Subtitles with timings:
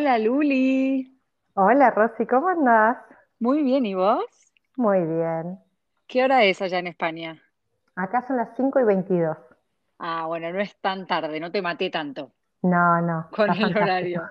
[0.00, 1.20] Hola Luli.
[1.54, 2.96] Hola Rosy, ¿cómo andás?
[3.40, 4.24] Muy bien, ¿y vos?
[4.76, 5.60] Muy bien.
[6.06, 7.42] ¿Qué hora es allá en España?
[7.94, 9.36] Acá son las 5 y 22.
[9.98, 13.76] Ah, bueno, no es tan tarde, no te maté tanto No, no, con el fantástico.
[13.76, 14.30] horario.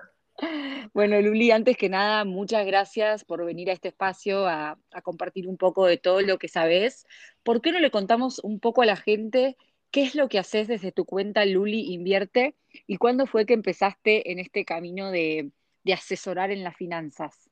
[0.94, 5.48] Bueno, Luli, antes que nada, muchas gracias por venir a este espacio a, a compartir
[5.48, 7.06] un poco de todo lo que sabés.
[7.42, 9.56] ¿Por qué no le contamos un poco a la gente
[9.90, 14.32] qué es lo que haces desde tu cuenta Luli Invierte y cuándo fue que empezaste
[14.32, 15.52] en este camino de,
[15.84, 17.50] de asesorar en las finanzas?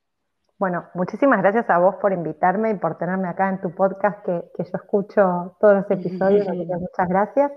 [0.59, 4.43] Bueno, muchísimas gracias a vos por invitarme y por tenerme acá en tu podcast que,
[4.57, 7.53] que yo escucho todos los episodios, muchas gracias.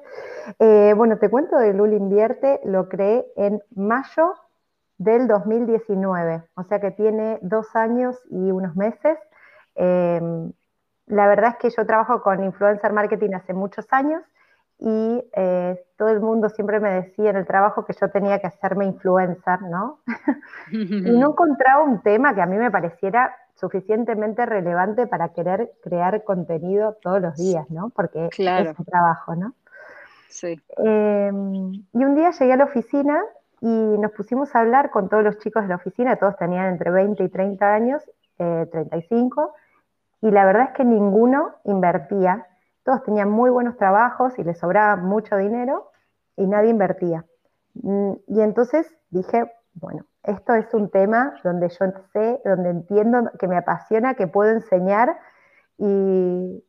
[0.60, 4.36] Eh, bueno, te cuento de Luli Invierte, lo creé en mayo
[5.00, 9.18] del 2019, o sea que tiene dos años y unos meses.
[9.74, 10.22] Eh,
[11.08, 14.22] la verdad es que yo trabajo con influencer marketing hace muchos años
[14.82, 18.48] y eh, todo el mundo siempre me decía en el trabajo que yo tenía que
[18.48, 20.00] hacerme influencer, ¿no?
[20.72, 26.24] y no encontraba un tema que a mí me pareciera suficientemente relevante para querer crear
[26.24, 27.92] contenido todos los días, ¿no?
[27.92, 29.54] Porque Claro, es un trabajo, ¿no?
[30.28, 30.60] sí.
[30.84, 31.32] Eh,
[31.94, 33.22] y un día llegué a la oficina
[33.60, 36.90] y nos pusimos a hablar con todos los chicos de la oficina, todos tenían entre
[36.90, 38.02] 20 y 30 años,
[38.40, 39.54] eh, 35,
[40.22, 42.48] y la verdad es que ninguno invertía.
[42.84, 45.92] Todos tenían muy buenos trabajos y les sobraba mucho dinero
[46.36, 47.26] y nadie invertía.
[47.76, 53.48] Mm, Y entonces dije, bueno, esto es un tema donde yo sé, donde entiendo, que
[53.48, 55.18] me apasiona, que puedo enseñar
[55.78, 56.64] y,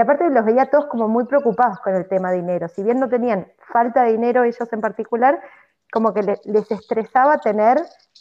[0.00, 2.68] aparte los veía todos como muy preocupados con el tema dinero.
[2.68, 5.40] Si bien no tenían falta de dinero ellos en particular,
[5.92, 7.78] como que le- les estresaba tener,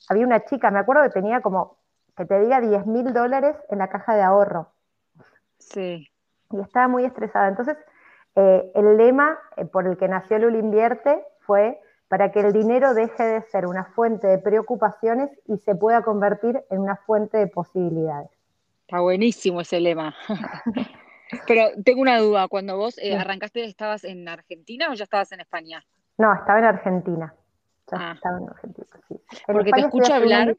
[0.10, 1.78] había una chica, me acuerdo que tenía como,
[2.18, 4.70] que te diga, 10 mil dólares en la caja de ahorro
[5.60, 6.09] Sí,
[6.52, 7.48] y estaba muy estresada.
[7.48, 7.78] Entonces,
[8.36, 12.94] eh, el lema eh, por el que nació Lula Invierte fue para que el dinero
[12.94, 17.48] deje de ser una fuente de preocupaciones y se pueda convertir en una fuente de
[17.48, 18.30] posibilidades.
[18.82, 20.16] está buenísimo ese lema.
[21.48, 25.42] Pero tengo una duda, cuando vos eh, arrancaste, ¿estabas en Argentina o ya estabas en
[25.42, 25.86] España?
[26.18, 27.34] No, estaba en Argentina.
[27.92, 29.14] Ya Ah, estaba en Argentina, sí.
[29.48, 30.56] En porque te España escucho hablar.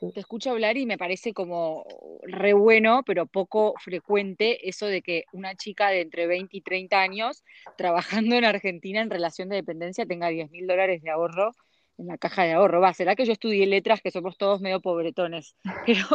[0.00, 1.84] Te escucho hablar y me parece como
[2.22, 7.00] re bueno, pero poco frecuente eso de que una chica de entre 20 y 30
[7.00, 7.42] años
[7.76, 11.52] trabajando en Argentina en relación de dependencia tenga 10 mil dólares de ahorro
[11.98, 12.80] en la caja de ahorro.
[12.80, 15.56] Va, será que yo estudié letras, que somos todos medio pobretones,
[15.86, 16.06] pero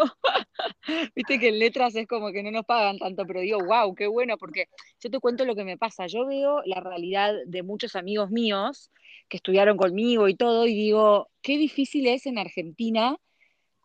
[1.16, 4.08] Viste que en letras es como que no nos pagan tanto, pero digo, wow, qué
[4.08, 4.68] bueno, porque
[5.00, 6.08] yo te cuento lo que me pasa.
[6.08, 8.92] Yo veo la realidad de muchos amigos míos
[9.30, 13.18] que estudiaron conmigo y todo, y digo, qué difícil es en Argentina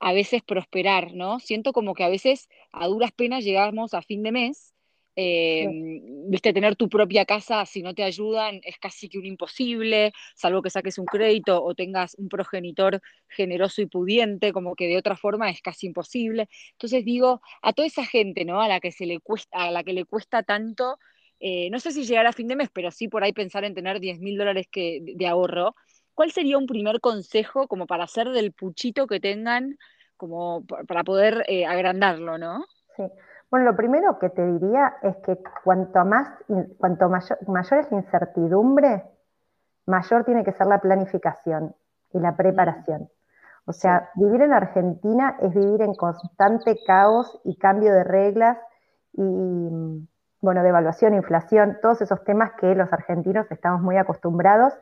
[0.00, 1.40] a veces prosperar, ¿no?
[1.40, 4.74] Siento como que a veces a duras penas llegamos a fin de mes,
[5.20, 9.26] eh, sí, viste, tener tu propia casa, si no te ayudan, es casi que un
[9.26, 14.86] imposible, salvo que saques un crédito o tengas un progenitor generoso y pudiente, como que
[14.86, 16.48] de otra forma es casi imposible.
[16.72, 18.60] Entonces digo, a toda esa gente, ¿no?
[18.60, 20.98] A la que se le cuesta, a la que le cuesta tanto,
[21.40, 23.74] eh, no sé si llegar a fin de mes, pero sí por ahí pensar en
[23.74, 25.74] tener diez mil dólares que, de ahorro.
[26.18, 29.78] ¿Cuál sería un primer consejo como para hacer del puchito que tengan
[30.16, 32.64] como pa- para poder eh, agrandarlo, ¿no?
[32.96, 33.04] sí.
[33.50, 36.28] Bueno, lo primero que te diría es que cuanto más,
[36.76, 39.04] cuanto mayor, mayor es la incertidumbre,
[39.86, 41.74] mayor tiene que ser la planificación
[42.12, 43.08] y la preparación.
[43.66, 48.58] O sea, vivir en Argentina es vivir en constante caos y cambio de reglas
[49.14, 49.22] y,
[50.40, 54.74] bueno, devaluación, inflación, todos esos temas que los argentinos estamos muy acostumbrados,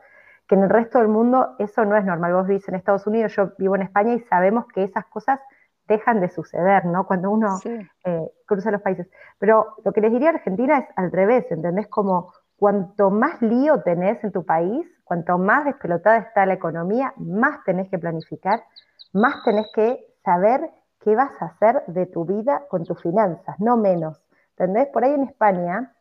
[0.47, 2.33] que en el resto del mundo eso no es normal.
[2.33, 5.39] Vos vivís en Estados Unidos, yo vivo en España y sabemos que esas cosas
[5.87, 7.05] dejan de suceder, ¿no?
[7.05, 9.09] Cuando uno sí, eh, cruza los países.
[9.39, 11.87] Pero lo que les diría a Argentina es al revés, ¿entendés?
[11.87, 17.63] Como cuanto más lío tenés en tu país, cuanto más despelotada está la economía, más
[17.63, 18.63] tenés que planificar,
[19.13, 20.69] más tenés que saber
[21.01, 24.21] qué vas a hacer de tu vida con tus finanzas, no menos.
[24.57, 24.87] ¿Entendés?
[24.87, 25.93] Por ahí en España,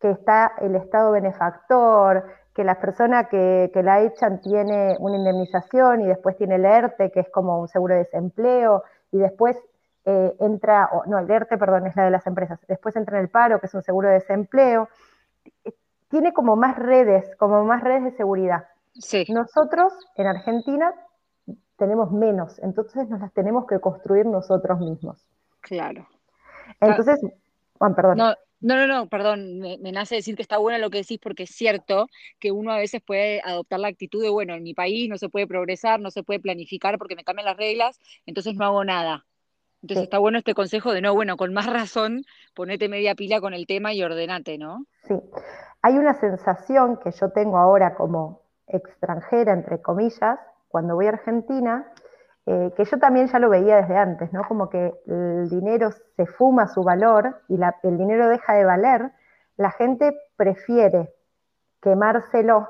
[0.00, 2.24] que está el Estado benefactor,
[2.56, 7.10] que la persona que, que la echan tiene una indemnización y después tiene el ERTE,
[7.10, 8.82] que es como un seguro de desempleo,
[9.12, 9.58] y después
[10.06, 13.24] eh, entra, o, no, el ERTE, perdón, es la de las empresas, después entra en
[13.24, 14.88] el paro, que es un seguro de desempleo,
[16.08, 18.64] tiene como más redes, como más redes de seguridad.
[18.94, 20.94] sí, Nosotros en Argentina
[21.76, 25.22] tenemos menos, entonces nos las tenemos que construir nosotros mismos.
[25.60, 26.06] claro.
[26.80, 27.20] Entonces,
[27.78, 30.90] Juan, perdón, no, no, no, no, perdón, me, me nace decir que está bueno lo
[30.90, 32.06] que decís porque es cierto
[32.38, 35.28] que uno a veces puede adoptar la actitud de, bueno, en mi país no se
[35.28, 39.26] puede progresar, no se puede planificar porque me cambian las reglas, entonces no hago nada.
[39.82, 42.24] Entonces sí, está bueno este consejo de, no, bueno, con más razón,
[42.54, 44.86] ponete media pila con el tema y ordenate, ¿no?
[45.06, 45.14] sí.
[45.82, 51.92] Hay una sensación que yo tengo ahora como extranjera, entre comillas, cuando voy a Argentina,
[52.46, 54.44] eh, que yo también ya lo veía desde antes, ¿no?
[54.46, 59.10] Como que el dinero se fuma su valor y el dinero deja de valer,
[59.56, 61.12] la gente prefiere
[61.80, 62.68] quemárselo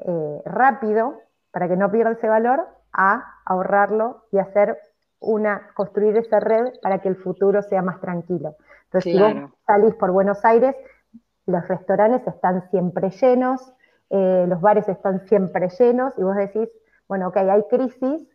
[0.00, 1.20] eh, rápido
[1.50, 4.78] para que no pierda ese valor a ahorrarlo y hacer
[5.18, 8.56] una, construir esa red para que el futuro sea más tranquilo.
[8.84, 10.76] Entonces, si vos salís por Buenos Aires,
[11.46, 13.72] los restaurantes están siempre llenos,
[14.10, 16.68] eh, los bares están siempre llenos, y vos decís,
[17.08, 18.28] bueno, ok, hay crisis,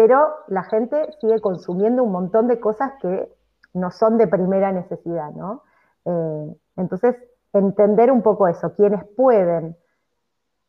[0.00, 3.28] pero la gente sigue consumiendo un montón de cosas que
[3.74, 5.64] no son de primera necesidad, ¿no?
[6.04, 7.16] Eh, entonces,
[7.52, 9.76] entender un poco eso, quienes pueden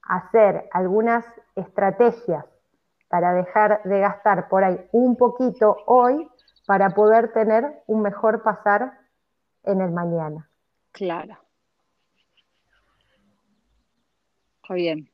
[0.01, 1.23] hacer algunas
[1.55, 2.43] estrategias
[3.07, 6.27] para dejar de gastar por ahí un poquito hoy
[6.65, 8.97] para poder tener un mejor pasar
[9.61, 10.49] en el mañana.
[10.91, 11.37] Claro.
[14.63, 15.07] Está bien.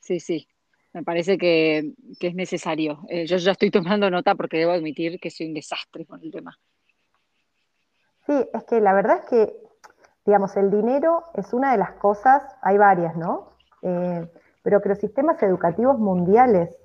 [0.00, 0.46] Sí, sí
[0.92, 3.00] me parece que, es necesario.
[3.08, 6.30] Eh, yo ya estoy tomando nota porque debo admitir que soy un desastre con el
[6.30, 6.58] tema.
[8.26, 9.56] Sí, es que la verdad es que,
[10.26, 13.52] digamos, el dinero es una de las cosas, hay varias, ¿no?
[13.82, 14.26] Eh,
[14.62, 16.76] pero que los sistemas educativos mundiales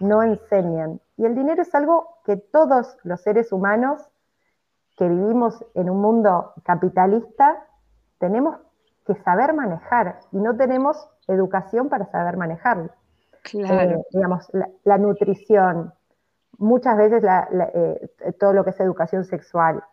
[0.00, 1.00] no enseñan.
[1.16, 4.02] Y el dinero es algo que todos los seres humanos
[4.96, 7.66] que vivimos en un mundo capitalista
[8.18, 8.56] tenemos
[9.06, 12.90] que saber manejar y no tenemos educación para saber manejarlo.
[13.44, 13.98] Claro.
[13.98, 14.50] Eh, digamos,
[14.84, 15.92] la, nutrición,
[16.58, 17.22] muchas veces
[17.74, 18.08] eh,
[18.40, 19.84] todo lo que es educación sexual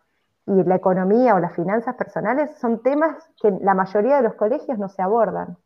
[0.48, 4.80] y la economía o las finanzas personales son temas que la mayoría de los colegios
[4.80, 5.58] no se abordan.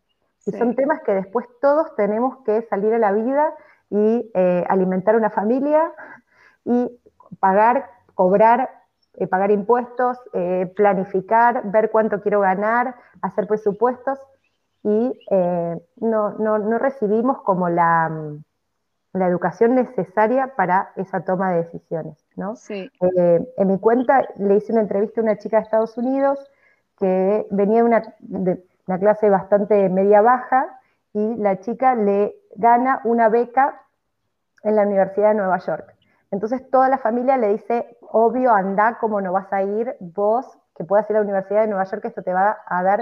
[0.47, 3.51] Y son temas que después todos tenemos que salir a la vida
[3.89, 5.91] y eh, alimentar una familia
[6.65, 6.99] y
[7.39, 8.69] pagar, cobrar,
[9.29, 10.19] pagar impuestos,
[10.75, 14.19] planificar, ver cuánto quiero ganar, hacer presupuestos
[14.85, 18.37] y eh, no, recibimos como la,
[19.13, 22.23] la, educación necesaria para esa toma de decisiones.
[22.35, 22.53] ¿no?
[22.69, 26.39] Eh, en mi cuenta le hice una entrevista a una chica de Estados Unidos
[26.99, 30.79] que venía de una, de una clase bastante media-baja
[31.13, 33.81] y la chica le gana una beca
[34.61, 35.95] en la Universidad de Nueva York.
[36.29, 40.45] Entonces toda la familia le dice, obvio, anda, como no vas a ir vos,
[40.77, 42.99] que puedas ir a la Universidad de Nueva York, esto te va a dar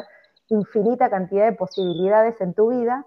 [0.50, 3.06] infinita cantidad de posibilidades en tu vida,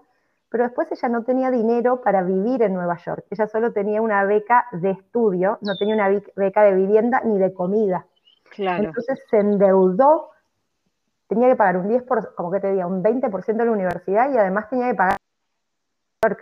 [0.49, 3.25] pero después ella no tenía dinero para vivir en Nueva York.
[3.29, 7.53] Ella solo tenía una beca de estudio, no tenía una beca de vivienda ni de
[7.53, 8.05] comida.
[8.51, 8.85] Claro.
[8.85, 10.29] Entonces se endeudó,
[11.27, 14.31] tenía que pagar un 10%, por, como que te diga, un 20% de la universidad
[14.31, 15.17] y además tenía que pagar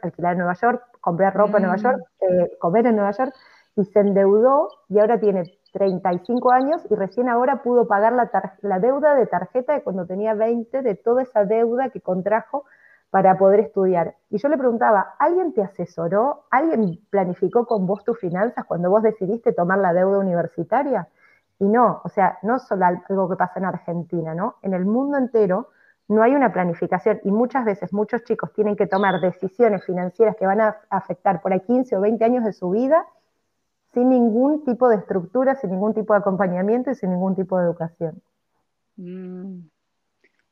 [0.01, 2.25] alquilar en Nueva York, comprar ropa en Nueva York, mm.
[2.25, 3.33] eh, comer en Nueva York,
[3.75, 9.13] y se endeudó y ahora tiene 35 años y recién ahora pudo pagar la, deuda
[9.13, 12.63] de tarjeta de cuando tenía 20, de toda esa deuda que contrajo
[13.10, 14.16] para poder estudiar.
[14.30, 16.45] Y yo le preguntaba, ¿alguien te asesoró?
[16.50, 21.10] ¿Alguien planificó con vos tus finanzas cuando vos decidiste tomar la deuda universitaria?
[21.60, 24.56] Y no, o sea, no solo algo que pasa en Argentina, ¿no?
[24.62, 25.71] En el mundo entero
[26.07, 30.45] no hay una planificación y muchas veces muchos chicos tienen que tomar decisiones financieras que
[30.45, 33.06] van a afectar por ahí 15 o 20 años de su vida
[33.95, 37.63] sin ningún tipo de estructura, sin ningún tipo de acompañamiento y sin ningún tipo de
[37.63, 38.21] educación.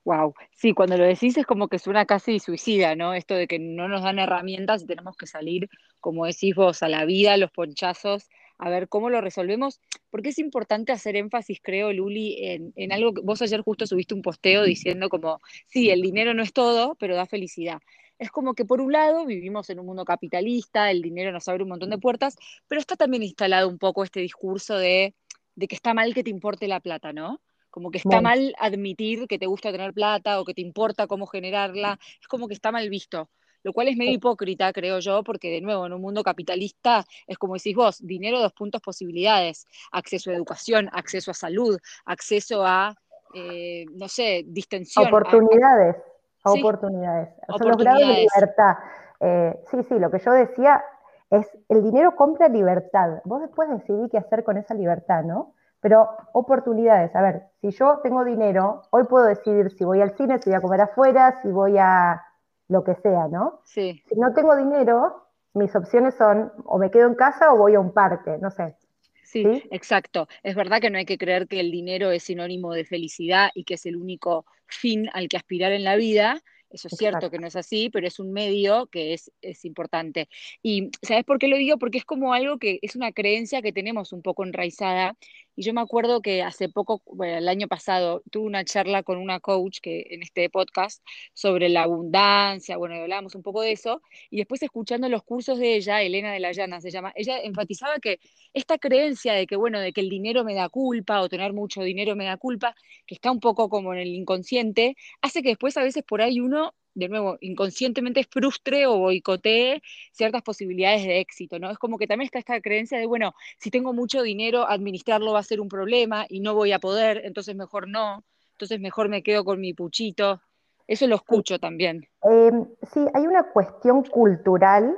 [0.05, 0.33] Wow, mm.
[0.53, 3.13] sí, cuando lo decís es como que suena casi suicida, ¿no?
[3.13, 5.69] Esto de que no nos dan herramientas y tenemos que salir,
[5.99, 10.29] como decís vos, a la vida, a los ponchazos, a ver cómo lo resolvemos, porque
[10.29, 14.21] es importante hacer énfasis, creo, Luli, en, en, algo que vos ayer justo subiste un
[14.21, 17.79] posteo diciendo como, sí, el dinero no es todo, pero da felicidad
[18.19, 21.63] es como que por un lado vivimos en un mundo capitalista, el dinero nos abre
[21.63, 22.35] un montón de puertas,
[22.67, 25.15] pero está también instalado un poco este discurso de,
[25.59, 27.41] que está mal que te importe la plata, ¿no?
[27.69, 31.25] Como que está mal admitir que te gusta tener plata o que te importa cómo
[31.25, 33.29] generarla, es como que está mal visto
[33.65, 37.37] lo cual es medio hipócrita, creo yo, porque de nuevo, en un mundo capitalista, es
[37.37, 42.93] como decís vos, dinero, dos puntos, posibilidades, acceso a educación, acceso a salud, acceso a,
[43.33, 45.07] eh, no sé, distensión.
[45.07, 45.95] Oportunidades
[46.43, 47.29] oportunidades.
[47.57, 48.77] Son los grados de libertad.
[49.19, 50.83] Eh, sí, sí, lo que yo decía
[51.29, 53.21] es, el dinero compra libertad.
[53.25, 55.53] Vos después decidí qué hacer con esa libertad, ¿no?
[55.79, 60.39] Pero oportunidades, a ver, si yo tengo dinero, hoy puedo decidir si voy al cine,
[60.39, 62.23] si voy a comer afuera, si voy a
[62.69, 63.59] lo que sea, ¿no?
[63.63, 64.01] Sí.
[64.07, 67.79] Si no tengo dinero, mis opciones son o me quedo en casa o voy a
[67.79, 68.75] un parque, no sé.
[69.23, 70.27] Sí, exacto.
[70.43, 73.63] Es verdad que no hay que creer que el dinero es sinónimo de felicidad y
[73.63, 76.41] que es el único fin al que aspirar en la vida.
[76.73, 80.27] Eso es cierto que no es así, pero es un medio que es, es importante.
[80.61, 81.77] Y ¿sabes por qué lo digo?
[81.77, 85.15] Porque es como algo que es una creencia que tenemos un poco enraizada
[85.55, 89.17] y yo me acuerdo que hace poco, bueno, el año pasado, tuve una charla con
[89.17, 91.03] una coach que en este podcast
[91.33, 94.01] sobre la abundancia, bueno, hablábamos un poco de eso,
[94.31, 97.99] y después escuchando los cursos de ella, Elena de la Llana se llama, ella enfatizaba
[97.99, 98.19] que
[98.53, 101.81] esta creencia de que, bueno, de que el dinero me da culpa o tener mucho
[101.83, 102.75] dinero me da culpa,
[103.05, 106.39] que está un poco como en el inconsciente, hace que después a veces por ahí
[106.39, 106.62] uno
[106.95, 109.81] de nuevo, inconscientemente frustre o boicotee
[110.11, 111.71] ciertas posibilidades de éxito, ¿no?
[111.71, 115.39] Es como que también está esta creencia de, bueno, si tengo mucho dinero, administrarlo va
[115.39, 119.23] a ser un problema y no voy a poder, entonces mejor no, entonces mejor me
[119.23, 120.41] quedo con mi puchito.
[120.87, 122.05] Eso lo escucho también.
[122.23, 124.97] Em, sí, hay una cuestión cultural,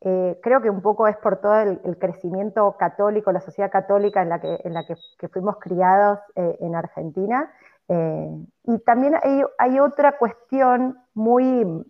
[0.00, 4.28] eh, creo que un poco es por todo el, crecimiento católico, la sociedad católica en
[4.28, 7.52] la que, en la que, fuimos criados eh, en Argentina,
[7.88, 8.30] eh,
[8.64, 9.14] y también
[9.58, 11.84] hay, otra cuestión muy,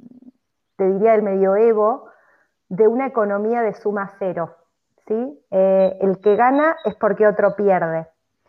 [0.76, 2.08] te diría, del medioevo,
[2.68, 4.56] de una economía de suma cero.
[5.06, 5.44] ¿sí?
[5.50, 8.06] Eh, el que gana es porque otro pierde.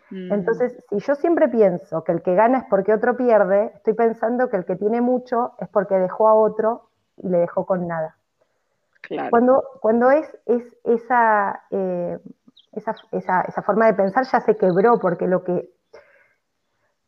[0.10, 0.32] Mm.
[0.32, 4.50] Entonces, si yo siempre pienso que el que gana es porque otro pierde, estoy pensando
[4.50, 8.16] que el que tiene mucho es porque dejó a otro y le dejó con nada.
[9.32, 12.20] Cuando, cuando es, es esa, eh,
[12.74, 15.68] esa, esa, esa, forma de pensar ya se quebró, porque lo que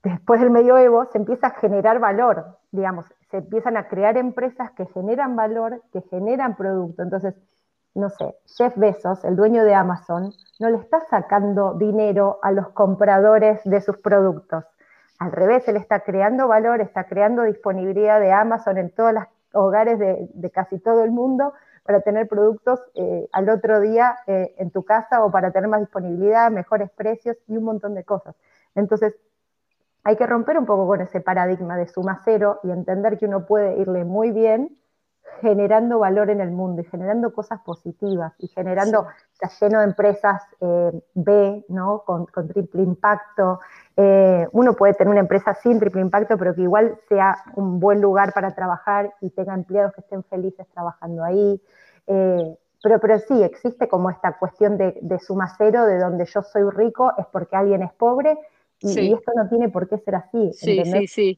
[0.02, 4.86] después del medioevo se empieza a generar valor, digamos, se empiezan a crear empresas que
[4.88, 7.02] generan valor, que generan producto.
[7.02, 7.34] Entonces,
[7.96, 12.70] no sé, Jeff Bezos, el dueño de Amazon, no le está sacando dinero a los
[12.70, 14.66] compradores de sus productos.
[15.20, 19.24] Al revés, él está creando valor, está creando disponibilidad de Amazon en todos los
[19.54, 24.72] hogares de, casi todo el mundo para tener productos eh, al otro día eh, en
[24.72, 28.36] tu casa o para tener más disponibilidad, mejores precios y un montón de cosas.
[28.76, 29.16] Entonces,
[30.04, 33.46] hay que romper un poco con ese paradigma de suma cero y entender que uno
[33.46, 34.78] puede irle muy bien
[35.40, 40.44] generando valor en el mundo y generando cosas positivas y generando, está lleno de empresas
[40.60, 42.04] eh, B, ¿no?
[42.06, 43.60] Con, triple impacto.
[43.96, 48.02] Eh, uno puede tener una empresa sin triple impacto, pero que igual sea un buen
[48.02, 51.62] lugar para trabajar y tenga empleados que estén felices trabajando ahí.
[52.08, 56.42] Eh, pero, pero sí, existe como esta cuestión de, de suma cero, de donde yo
[56.42, 58.38] soy rico es porque alguien es pobre
[58.82, 60.52] y, esto no tiene por qué ser así.
[60.54, 61.38] Sí, sí, sí.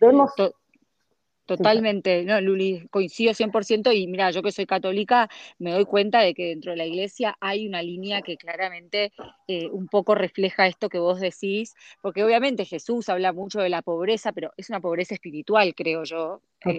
[1.45, 6.33] Totalmente, no, Luli, coincido 100% y mira, yo que soy católica me doy cuenta de
[6.33, 9.11] que dentro de la iglesia hay una línea que claramente
[9.49, 13.81] eh, un poco refleja esto que vos decís, porque obviamente Jesús habla mucho de la
[13.81, 16.77] pobreza, pero es una pobreza espiritual, creo yo, eh,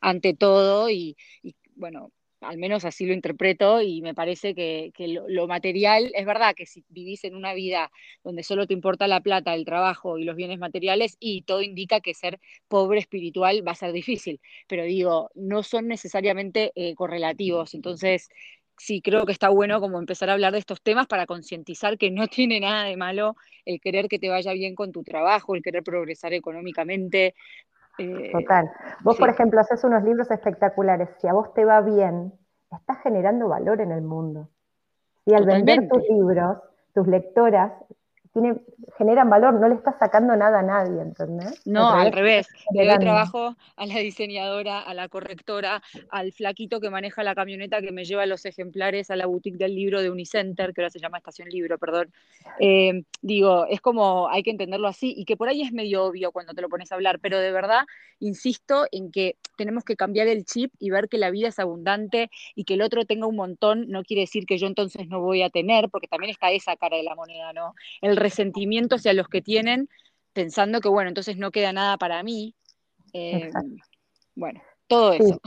[0.00, 2.12] ante, todo y, y bueno,
[2.42, 4.92] al menos así lo interpreto y me parece que,
[5.28, 7.90] lo, material, es verdad que si vivís en una vida
[8.24, 12.00] donde solo te importa la plata, el trabajo y los bienes materiales y todo indica
[12.00, 17.74] que ser pobre espiritual va a ser difícil, pero digo, no son necesariamente eh, correlativos,
[17.74, 18.28] entonces
[18.78, 22.10] sí creo que está bueno como empezar a hablar de estos temas para concientizar que
[22.10, 25.62] no tiene nada de malo el querer que te vaya bien con tu trabajo, el
[25.62, 27.34] querer progresar económicamente,
[27.98, 28.70] eh, Total.
[29.00, 31.10] Vos, por ejemplo, haces unos libros espectaculares.
[31.20, 32.32] Si a vos te va bien,
[32.70, 34.48] estás generando valor en el mundo.
[35.24, 36.58] Y al vender tus libros,
[36.94, 37.72] tus lectoras
[38.96, 41.60] generan valor, no le estás sacando nada a nadie, ¿entendés?
[41.66, 42.48] No, al revés.
[42.72, 47.82] Le doy trabajo a la diseñadora, a la correctora, al flaquito que maneja la camioneta
[47.82, 50.98] que me lleva los ejemplares a la boutique del libro de Unicenter, que ahora se
[50.98, 52.10] llama Estación Libro, perdón.
[52.58, 56.32] Eh, digo, es como, hay que entenderlo así, y que por ahí es medio obvio
[56.32, 57.84] cuando te lo pones a hablar, pero de verdad,
[58.18, 62.30] insisto en que tenemos que cambiar el chip y ver que la vida es abundante
[62.54, 65.42] y que el otro tenga un montón, no quiere decir que yo entonces no voy
[65.42, 67.74] a tener, porque también está esa cara de la moneda, ¿no?
[68.00, 69.88] El resentimiento hacia los que tienen,
[70.32, 72.54] pensando que, bueno, entonces no queda nada para mí.
[73.12, 73.50] Eh,
[74.34, 75.40] bueno, todo eso.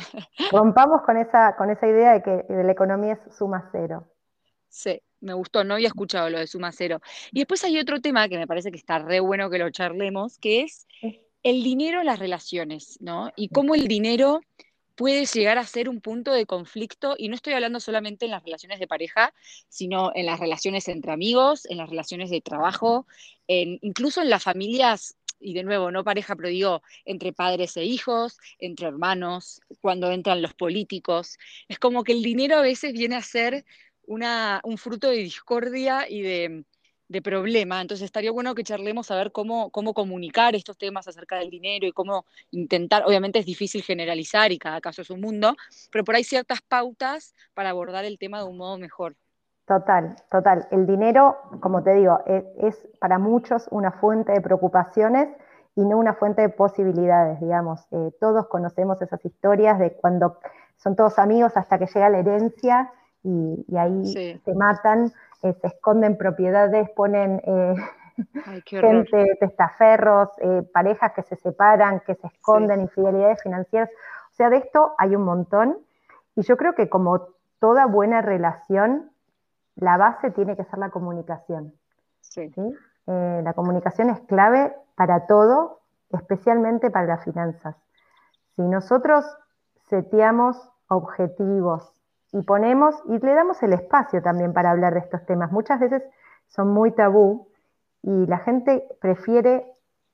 [0.51, 4.11] Rompamos con esa, con esa idea de que la economía es suma cero.
[4.69, 6.99] Sí, me gustó, no había escuchado lo de suma cero.
[7.31, 10.37] Y después hay otro tema que me parece que está re bueno que lo charlemos,
[10.37, 10.85] que es
[11.43, 13.31] el dinero en las relaciones, ¿no?
[13.35, 14.41] Y cómo el dinero
[14.95, 18.43] puede llegar a ser un punto de conflicto, y no estoy hablando solamente en las
[18.43, 19.33] relaciones de pareja,
[19.69, 23.05] sino en las relaciones entre amigos, en las relaciones de trabajo,
[23.47, 28.37] incluso en las familias, y de nuevo, no pareja, pero digo, entre padres e hijos,
[28.57, 31.37] entre hermanos, cuando entran los políticos.
[31.67, 33.65] Es como que el dinero a veces viene a ser
[34.03, 36.63] una, un fruto de discordia y de,
[37.07, 37.81] de problema.
[37.81, 41.85] Entonces estaría bueno que charlemos a ver cómo, cómo comunicar estos temas acerca del dinero
[41.87, 45.55] y cómo intentar, obviamente es difícil generalizar y cada caso es un mundo,
[45.91, 49.15] pero por ahí ciertas pautas para abordar el tema de un modo mejor.
[49.65, 50.67] Total, total.
[50.71, 55.29] El dinero, como te digo, es, para muchos una fuente de preocupaciones
[55.75, 57.87] y no una fuente de posibilidades, digamos.
[57.91, 60.37] Eh, todos conocemos esas historias de cuando
[60.77, 62.91] son todos amigos hasta que llega la herencia
[63.23, 65.11] y, ahí se matan,
[65.43, 67.75] eh, se esconden propiedades, ponen eh,
[68.65, 70.29] gente, testaferros,
[70.73, 73.89] parejas que se separan, que se esconden, infidelidades financieras.
[74.31, 75.77] O sea, de esto hay un montón.
[76.35, 77.27] Y yo creo que como
[77.59, 79.11] toda buena relación,
[79.75, 81.73] la base tiene que ser la comunicación.
[82.21, 82.51] ¿sí?
[83.07, 87.75] la comunicación es clave para todo, especialmente para las finanzas.
[88.55, 89.25] Si nosotros
[89.89, 91.94] seteamos objetivos
[92.35, 96.03] y ponemos, y le damos el espacio también para hablar de estos temas, muchas veces
[96.47, 97.47] son muy tabú
[98.03, 99.65] y la gente prefiere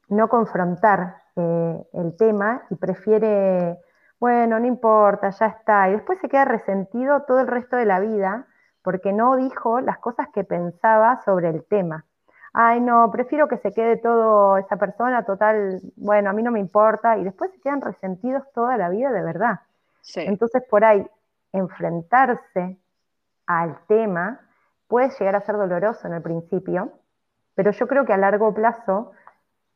[0.08, 3.80] no confrontar eh, el tema y prefiere,
[4.20, 8.00] bueno, no importa, ya está, y después se queda resentido todo el resto de la
[8.00, 8.46] vida
[8.84, 12.06] porque no dijo las cosas que pensaba sobre el tema.
[12.54, 16.60] Ay no, prefiero que se quede todo esa persona, total, bueno, a mí no me
[16.60, 19.62] importa, y después se quedan resentidos toda la vida de verdad.
[20.16, 21.08] Entonces, por ahí,
[21.54, 22.80] enfrentarse
[23.46, 24.40] al tema
[24.88, 26.92] puede llegar a ser doloroso en el principio,
[27.56, 29.12] pero yo creo que a largo plazo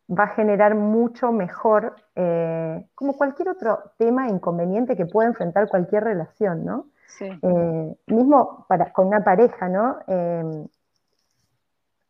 [0.10, 6.04] va a generar mucho mejor, eh, como cualquier otro tema inconveniente que pueda enfrentar cualquier
[6.04, 6.88] relación, ¿no?
[7.08, 7.26] Sí.
[7.42, 9.98] Eh, mismo para, con una pareja, ¿no?
[10.08, 10.68] Eh,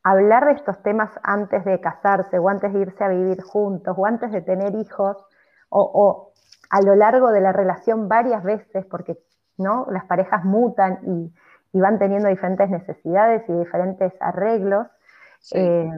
[0.05, 4.05] hablar de estos temas antes de casarse o antes de irse a vivir juntos o
[4.05, 5.17] antes de tener hijos
[5.69, 6.31] o,
[6.69, 9.17] a lo largo de la relación varias veces porque
[9.57, 9.87] ¿no?
[9.91, 11.31] las parejas mutan y,
[11.79, 14.87] van teniendo diferentes necesidades y diferentes arreglos,
[15.51, 15.91] eh,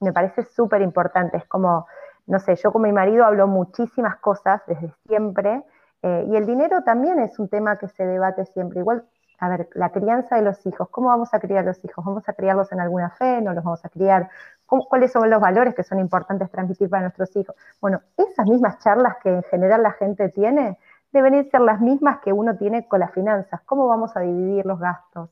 [0.00, 1.36] me parece súper importante.
[1.36, 1.86] Es como,
[2.26, 5.62] no sé, yo con mi marido hablo muchísimas cosas desde siempre
[6.02, 8.80] eh, y el dinero también es un tema que se debate siempre.
[8.80, 9.04] Igual
[9.42, 12.04] a ver, la crianza de los hijos, ¿cómo vamos a criar los hijos?
[12.04, 13.40] ¿Vamos a criarlos en alguna fe?
[13.40, 14.30] ¿No los vamos a criar?
[14.66, 17.56] ¿Cuáles son los valores que son importantes transmitir para nuestros hijos?
[17.80, 20.78] Bueno, esas mismas charlas que en general la gente tiene
[21.12, 23.60] deben ser las mismas que uno tiene con las finanzas.
[23.66, 25.30] ¿Cómo vamos a dividir los gastos?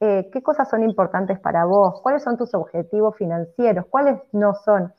[0.00, 2.00] Eh, ¿Qué cosas son importantes para vos?
[2.02, 3.86] ¿Cuáles son tus objetivos financieros?
[3.86, 4.92] ¿Cuáles no son?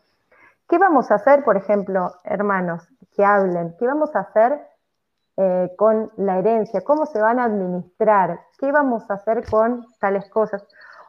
[0.68, 3.76] ¿Qué vamos a hacer, por ejemplo, hermanos, que hablen?
[3.78, 4.60] ¿Qué vamos a hacer
[5.36, 10.30] eh, con la herencia, cómo se van a administrar, qué vamos a hacer con tales
[10.30, 10.64] cosas.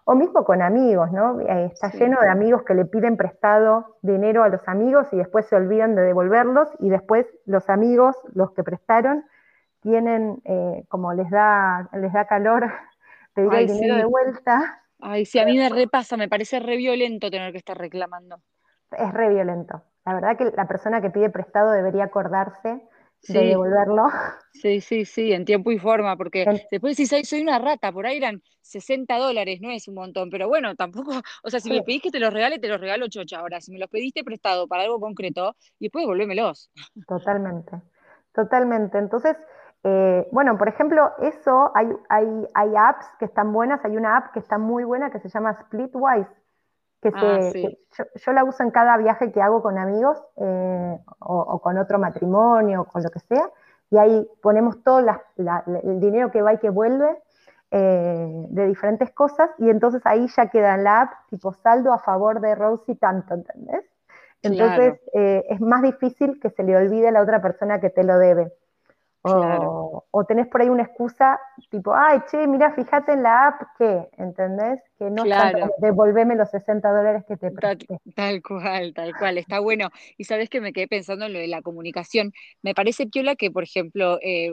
[0.07, 1.40] O mismo con amigos, ¿no?
[1.40, 5.47] Eh, está lleno de amigos que le piden prestado dinero a los amigos y después
[5.47, 9.25] se olvidan de devolverlos y después los amigos, los que prestaron,
[9.81, 12.71] tienen, eh, como les da, les da calor
[13.35, 14.83] pedir el dinero de vuelta.
[15.01, 18.40] Ay, sí, a mí me repasa, me parece re violento tener que estar reclamando.
[18.90, 19.83] Es re violento.
[20.05, 22.83] La verdad que la persona que pide prestado debería acordarse
[23.29, 24.07] de devolverlo.
[24.55, 28.07] Sí, sí, sí, en tiempo y forma, porque después si soy, soy una rata, por
[28.07, 31.83] ahí eran 60 dólares, no es un montón, pero bueno, tampoco, o sea, si me
[31.83, 33.41] pedís que te los regale, te los regalo chocha.
[33.41, 36.71] Ahora, si me los pediste prestado para algo concreto, y después devolvémelos.
[37.09, 37.83] Totalmente,
[38.33, 38.97] totalmente.
[38.97, 39.37] Entonces,
[39.83, 44.33] eh, bueno, por ejemplo, eso, hay, hay, hay apps que están buenas, hay una app
[44.33, 46.29] que está muy buena que se llama Splitwise,
[47.12, 47.51] Ah,
[48.14, 52.83] yo, la uso en cada viaje que hago con amigos eh, o, con otro matrimonio
[52.83, 53.51] o con lo que sea,
[53.90, 57.17] y ahí ponemos todo el dinero que va y que vuelve
[57.71, 61.99] eh, de diferentes cosas, y entonces ahí ya queda en la app tipo saldo a
[61.99, 63.85] favor de Rosie tanto, ¿entendés?
[64.43, 68.05] Entonces eh, es más difícil que se le olvide a la otra persona que te
[68.05, 68.53] lo debe.
[69.27, 74.09] O, tenés por ahí una excusa tipo, ay, che, mira, fíjate en la app que,
[74.19, 74.81] ¿entendés?
[74.99, 75.71] Que no claro.
[75.79, 77.99] devolveme los 60 dólares que te presté.
[78.15, 79.89] Tal, cual, tal cual, está bueno.
[80.19, 82.33] Y sabes que me quedé pensando en lo de la comunicación.
[82.61, 84.53] Me parece piola que, por ejemplo, eh,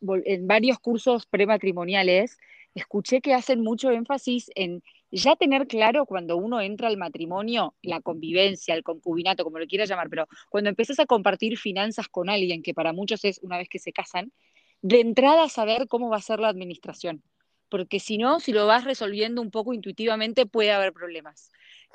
[0.00, 2.38] en varios cursos prematrimoniales,
[2.74, 8.00] escuché que hacen mucho énfasis en ya tener claro cuando uno entra al matrimonio, la
[8.00, 12.62] convivencia, el concubinato, como lo quieras llamar, pero cuando empiezas a compartir finanzas con alguien,
[12.62, 14.32] que para muchos es una vez que se casan,
[14.82, 17.22] de entrada saber cómo va a ser la administración.
[17.68, 21.50] Porque si no, si lo vas resolviendo un poco intuitivamente, puede haber problemas.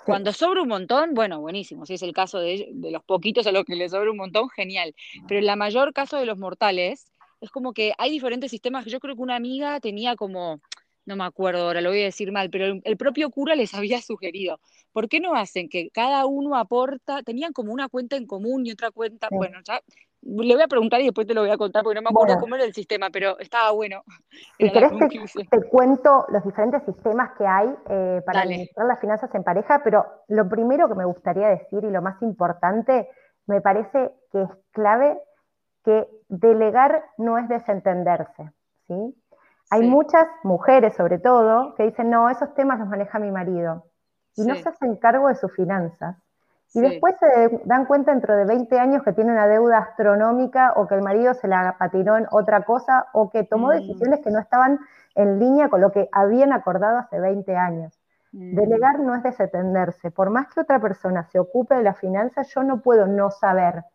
[0.05, 1.85] Cuando sobra un montón, bueno, buenísimo.
[1.85, 4.49] Si es el caso de, de los poquitos a los que les sobra un montón,
[4.49, 4.93] genial.
[5.27, 7.05] Pero en la mayor caso de los mortales,
[7.41, 8.85] es como que hay diferentes sistemas.
[8.85, 10.61] Yo creo que una amiga tenía como
[11.05, 14.01] no me acuerdo ahora, lo voy a decir mal, pero el, propio cura les había
[14.01, 14.59] sugerido,
[14.91, 18.71] ¿por qué no hacen que cada uno aporta, tenían como una cuenta en común y
[18.71, 19.81] otra cuenta, bueno, ya
[20.25, 22.39] le voy a preguntar y después te lo voy a contar porque no me acuerdo
[22.39, 24.03] cómo era el sistema, pero estaba bueno.
[24.57, 24.91] Si querés
[25.49, 30.05] te, cuento los diferentes sistemas que hay eh, para administrar las finanzas en pareja, pero
[30.27, 33.09] lo primero que me gustaría decir y lo más importante,
[33.45, 35.19] me parece que es clave
[35.83, 38.51] que delegar no es desentenderse,
[38.87, 39.15] ¿sí?
[39.73, 43.85] Hay muchas mujeres, sobre todo, que dicen, no, esos temas los maneja mi marido.
[44.35, 46.15] Y no se hacen cargo de sus finanzas.
[46.75, 50.87] Y después se dan cuenta dentro de 20 años que tiene una deuda astronómica o
[50.87, 53.71] que el marido se la patinó en otra cosa o que tomó mm.
[53.71, 54.79] decisiones que no estaban
[55.15, 57.99] en línea con lo que habían acordado hace 20 años.
[58.31, 58.55] Mm.
[58.55, 60.11] Delegar no es desatenderse.
[60.11, 63.85] Por más que otra persona se ocupe de la finanza, yo no puedo no saber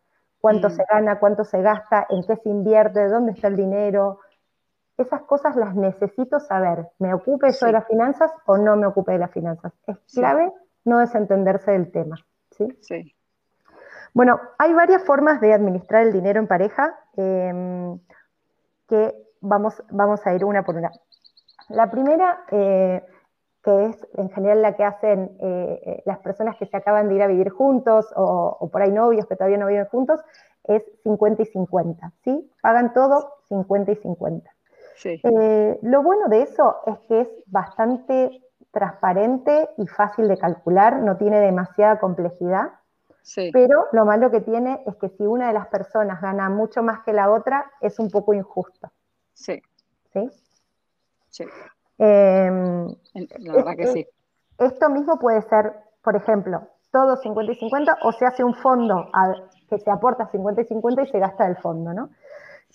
[0.41, 0.73] cuánto mm.
[0.73, 4.19] se gana, cuánto se gasta, en qué se invierte, dónde está el dinero.
[4.99, 6.89] Esas cosas las necesito saber.
[6.99, 9.73] ¿Me ocupe yo de las finanzas o no me ocupe de las finanzas?
[9.87, 10.53] Es clave
[10.85, 12.17] no desentenderse del tema.
[12.51, 13.15] ¿sí?
[14.13, 17.99] Bueno, hay varias formas de administrar el dinero en pareja em,
[18.89, 20.91] que vamos, vamos a ir una por una.
[21.69, 23.05] La primera, eh,
[23.63, 27.15] que es en general la que hacen eh, eh, las personas que se acaban de
[27.17, 30.21] ir a vivir juntos o, por ahí novios que todavía no viven juntos,
[30.65, 32.51] es 50 y 50, ¿sí?
[32.63, 34.51] Pagan todo 50 y 50.
[35.83, 41.41] Lo bueno de eso es que es bastante transparente y fácil de calcular, no tiene
[41.41, 42.73] demasiada complejidad.
[43.53, 47.01] Pero lo malo que tiene es que si una de las personas gana mucho más
[47.05, 48.91] que la otra, es un poco injusto.
[49.35, 49.61] Sí.
[50.13, 50.31] ¿Sí?
[51.29, 51.45] Sí.
[51.99, 54.07] Em, la verdad que sí.
[54.59, 59.11] Esto mismo puede ser, por ejemplo, todo 50 y 50 o se hace un fondo
[59.69, 62.11] que se aporta 50 y 50 y se gasta del fondo, ¿no?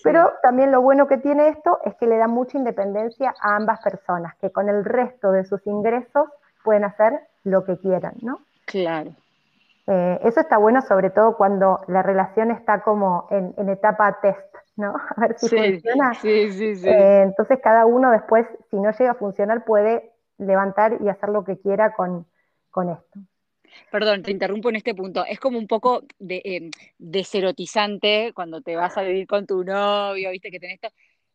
[0.01, 3.81] Pero también lo bueno que tiene esto es que le da mucha independencia a ambas
[3.81, 6.29] personas, que con el resto de sus ingresos
[6.63, 8.39] pueden hacer lo que quieran, ¿no?
[8.65, 9.11] Claro.
[9.85, 14.95] Eh, eso está bueno sobre todo cuando la relación está como en, etapa test, ¿no?
[15.15, 16.13] A ver si funciona.
[16.15, 16.87] Sí, sí, sí.
[16.87, 21.43] Eh, entonces cada uno después, si no llega a funcionar, puede levantar y hacer lo
[21.43, 22.25] que quiera con,
[22.71, 23.19] con esto.
[23.91, 25.25] Perdón, te interrumpo en este punto.
[25.25, 30.31] Es como un poco de, eh, deserotizante cuando te vas a vivir con tu novio,
[30.31, 30.79] viste que tenés.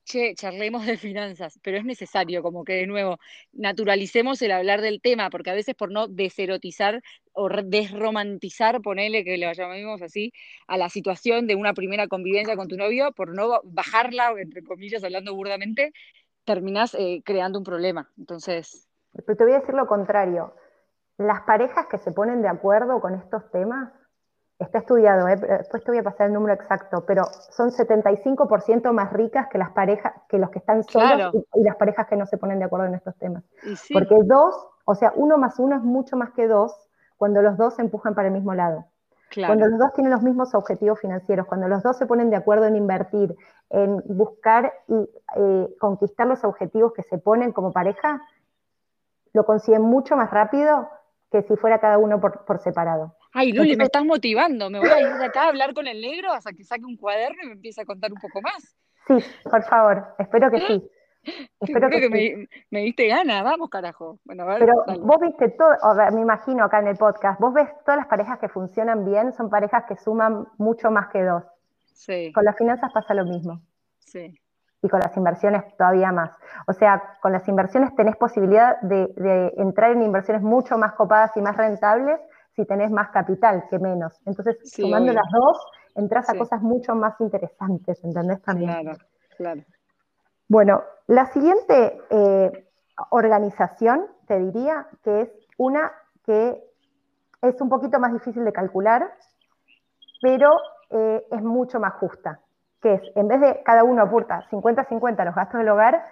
[0.04, 3.18] Che, charlemos de finanzas, pero es necesario como que de nuevo
[3.52, 9.36] naturalicemos el hablar del tema, porque a veces por no deserotizar o desromantizar, ponele que
[9.36, 10.32] lo llamemos así,
[10.66, 15.04] a la situación de una primera convivencia con tu novio, por no bajarla, entre comillas,
[15.04, 15.92] hablando burdamente,
[16.44, 18.10] terminas eh, creando un problema.
[18.16, 18.88] Entonces.
[19.12, 20.54] Pero te voy a decir lo contrario
[21.18, 23.92] las parejas que se ponen de acuerdo con estos temas,
[24.58, 25.36] está estudiado, ¿eh?
[25.36, 29.70] después te voy a pasar el número exacto, pero son 75% más ricas que las
[29.70, 32.86] parejas, que los que están solos y, las parejas que no se ponen de acuerdo
[32.86, 33.44] en estos temas.
[33.92, 36.74] Porque dos, o sea, uno más uno es mucho más que dos
[37.16, 38.84] cuando los dos se empujan para el mismo lado.
[39.34, 42.64] Cuando los dos tienen los mismos objetivos financieros, cuando los dos se ponen de acuerdo
[42.64, 43.36] en invertir,
[43.68, 48.22] en buscar y eh, conquistar los objetivos que se ponen como pareja,
[49.34, 50.88] lo consiguen mucho más rápido
[51.30, 53.14] que si fuera cada uno por, separado.
[53.32, 54.70] Ay, Luli, me estás motivando.
[54.70, 56.96] Me voy a ir de acá a hablar con el negro hasta que saque un
[56.96, 58.76] cuaderno y me empiece a contar un poco más.
[59.06, 60.90] Sí, por favor, espero que sí.
[61.60, 64.18] Espero que, Me, diste gana, vamos carajo.
[64.24, 65.74] Bueno, Pero vos viste todo,
[66.12, 69.50] me imagino acá en el podcast, vos ves todas las parejas que funcionan bien, son
[69.50, 71.42] parejas que suman mucho más que dos.
[71.92, 72.32] Sí.
[72.32, 73.60] Con las finanzas pasa lo mismo.
[73.98, 74.40] Sí
[74.82, 76.30] y con las inversiones todavía más.
[76.66, 81.40] O sea, con las inversiones tenés posibilidad de, entrar en inversiones mucho más copadas y
[81.40, 82.20] más rentables
[82.54, 84.20] si tenés más capital que menos.
[84.26, 85.58] Entonces, sumando las dos,
[85.94, 88.70] entras a cosas mucho más interesantes, ¿entendés también?
[88.82, 88.98] Claro,
[89.36, 89.62] claro.
[90.48, 92.68] Bueno, la siguiente eh,
[93.10, 95.92] organización, te diría, que es una
[96.24, 96.62] que
[97.42, 99.14] es un poquito más difícil de calcular,
[100.20, 100.50] pero
[100.90, 102.40] eh, es mucho más justa
[102.80, 106.04] que es, en vez de cada uno aporta 50-50 los gastos del hogar,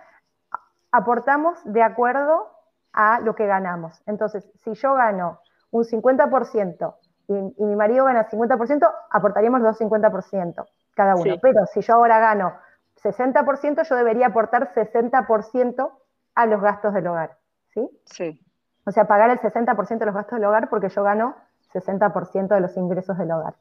[0.90, 2.50] aportamos de acuerdo
[2.92, 4.02] a lo que ganamos.
[4.06, 6.94] Entonces, si yo gano un 50%
[7.28, 11.34] y, mi marido gana 50%, aportaríamos los 50% cada uno.
[11.42, 12.54] Pero si yo ahora gano
[13.02, 15.90] 60%, yo debería aportar 60%
[16.34, 17.36] a los gastos del hogar.
[17.74, 17.88] ¿Sí?
[18.04, 18.40] Sí.
[18.86, 21.36] O sea, pagar el 60% de los gastos del hogar porque yo gano
[21.74, 23.54] 60% de los ingresos del hogar.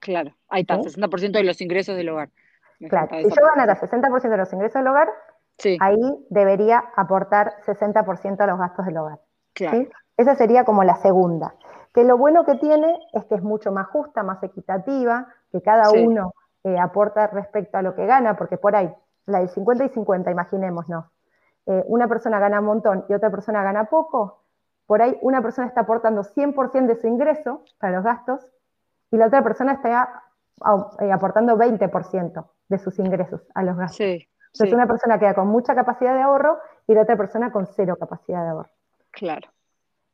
[0.00, 2.30] Claro, ahí está, 60% de los ingresos del hogar.
[2.88, 5.08] claro, si yo ganara 60% de los ingresos del hogar,
[5.80, 9.18] ahí debería aportar 60% a los gastos del hogar.
[9.52, 9.86] Claro.
[10.16, 11.54] Esa sería como la segunda.
[11.94, 15.90] Que lo bueno que tiene es que es mucho más justa, más equitativa, que cada
[15.90, 16.34] uno
[16.64, 18.92] eh, aporta respecto a lo que gana, porque por ahí,
[19.26, 21.06] la del 50 y 50, imaginémonos,
[21.66, 24.42] eh, una persona gana un montón y otra persona gana poco,
[24.86, 28.46] por ahí una persona está aportando 100% de su ingreso para los gastos
[29.10, 30.22] y la otra persona está
[31.00, 34.00] eh, aportando 20% de sus ingresos a los gastos.
[34.00, 37.96] Entonces una persona queda con mucha capacidad de ahorro y la otra persona con cero
[37.98, 38.70] capacidad de ahorro.
[39.12, 39.48] Claro.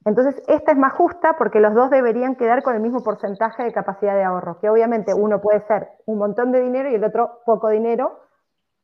[0.05, 3.73] Entonces, esta es más justa porque los dos deberían quedar con el mismo porcentaje de
[3.73, 7.41] capacidad de ahorro, que obviamente uno puede ser un montón de dinero y el otro
[7.45, 8.21] poco dinero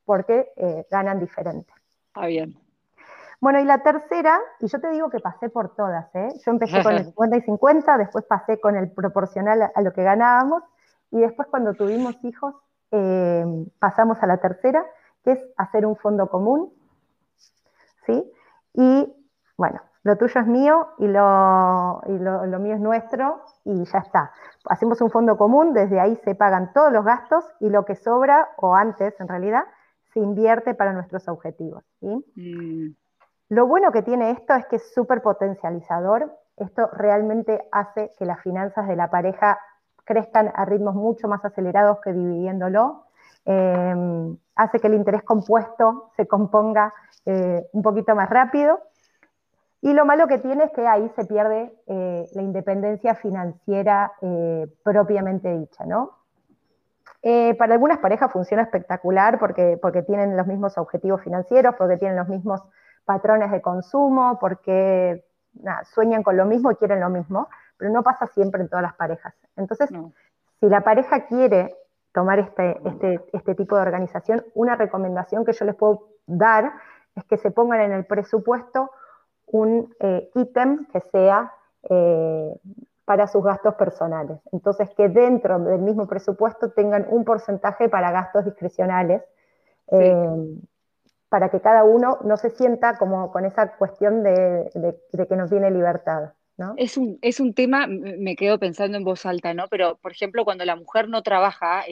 [0.05, 1.73] porque eh, ganan diferente.
[2.09, 2.59] Está bien.
[3.43, 6.29] Bueno, y la tercera, y yo te digo que pasé por todas, ¿eh?
[6.47, 10.05] Yo empecé con el 50 y 50, después pasé con el proporcional a lo que
[10.05, 10.63] ganábamos,
[11.11, 12.55] y después cuando tuvimos hijos,
[12.93, 13.45] eh,
[13.81, 14.87] pasamos a la tercera,
[15.25, 16.73] que es hacer un fondo común,
[18.07, 18.33] ¿sí?
[18.75, 19.13] Y
[19.57, 24.31] bueno, lo tuyo es mío y lo, lo, mío es nuestro y ya está.
[24.67, 28.51] Hacemos un fondo común, desde ahí se pagan todos los gastos y lo que sobra,
[28.59, 29.65] o antes en realidad,
[30.13, 31.83] se invierte para nuestros objetivos.
[32.01, 32.93] Mm.
[33.53, 36.35] Lo bueno que tiene esto es que es súper potencializador.
[36.57, 39.59] Esto realmente hace que las finanzas de la pareja
[40.05, 43.05] crezcan a ritmos mucho más acelerados que dividiéndolo.
[43.45, 46.95] Eh, hace que el interés compuesto se componga
[47.27, 48.81] eh, un poquito más rápido
[49.83, 54.67] y lo malo que tiene es que ahí se pierde eh, la independencia financiera eh,
[54.83, 56.13] propiamente dicha, ¿no?
[57.59, 62.29] Para algunas parejas funciona espectacular porque, porque tienen los mismos objetivos financieros, porque tienen los
[62.29, 62.63] mismos
[63.05, 65.25] patrones de consumo, porque
[65.93, 68.95] sueñan con lo mismo y quieren lo mismo, pero no pasa siempre en todas las
[68.95, 69.35] parejas.
[69.57, 69.91] Entonces,
[70.61, 71.77] si la pareja quiere
[72.13, 76.73] tomar este, este, este tipo de organización, una recomendación que yo les puedo dar
[77.15, 78.91] es que se pongan en el presupuesto
[79.47, 81.53] un eh, ítem que sea
[81.89, 82.55] eh,
[83.05, 84.39] para sus gastos personales.
[84.53, 89.23] Entonces, que dentro del mismo presupuesto tengan un porcentaje para gastos discrecionales,
[89.89, 90.27] eh,
[91.33, 94.71] para que cada uno no se sienta como con esa cuestión de,
[95.27, 96.35] que nos viene libertad.
[96.59, 96.75] ¿no?
[96.77, 99.67] Es, un, es un tema, me quedo pensando en voz alta, ¿no?
[99.69, 101.85] Pero, por ejemplo, cuando la mujer no trabaja,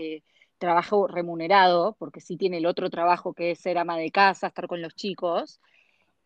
[0.59, 4.66] trabajo remunerado, porque sí tiene el otro trabajo que es ser ama de casa, estar
[4.66, 5.59] con los chicos,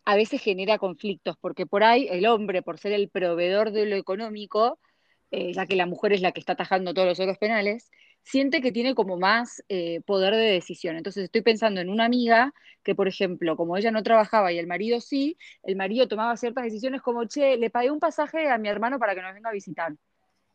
[0.04, 3.94] a veces genera conflictos, porque por ahí el hombre, por ser el proveedor de lo
[3.94, 4.80] económico,
[5.30, 7.92] eh, ya que la mujer es la que está atajando todos los otros penales,
[8.24, 10.96] siente que tiene como más eh, poder de decisión.
[10.96, 14.66] Entonces estoy pensando en una amiga que, por ejemplo, como ella no trabajaba y el
[14.66, 18.68] marido sí, el marido tomaba ciertas decisiones como, che, le pagué un pasaje a mi
[18.68, 19.94] hermano para que nos venga a visitar.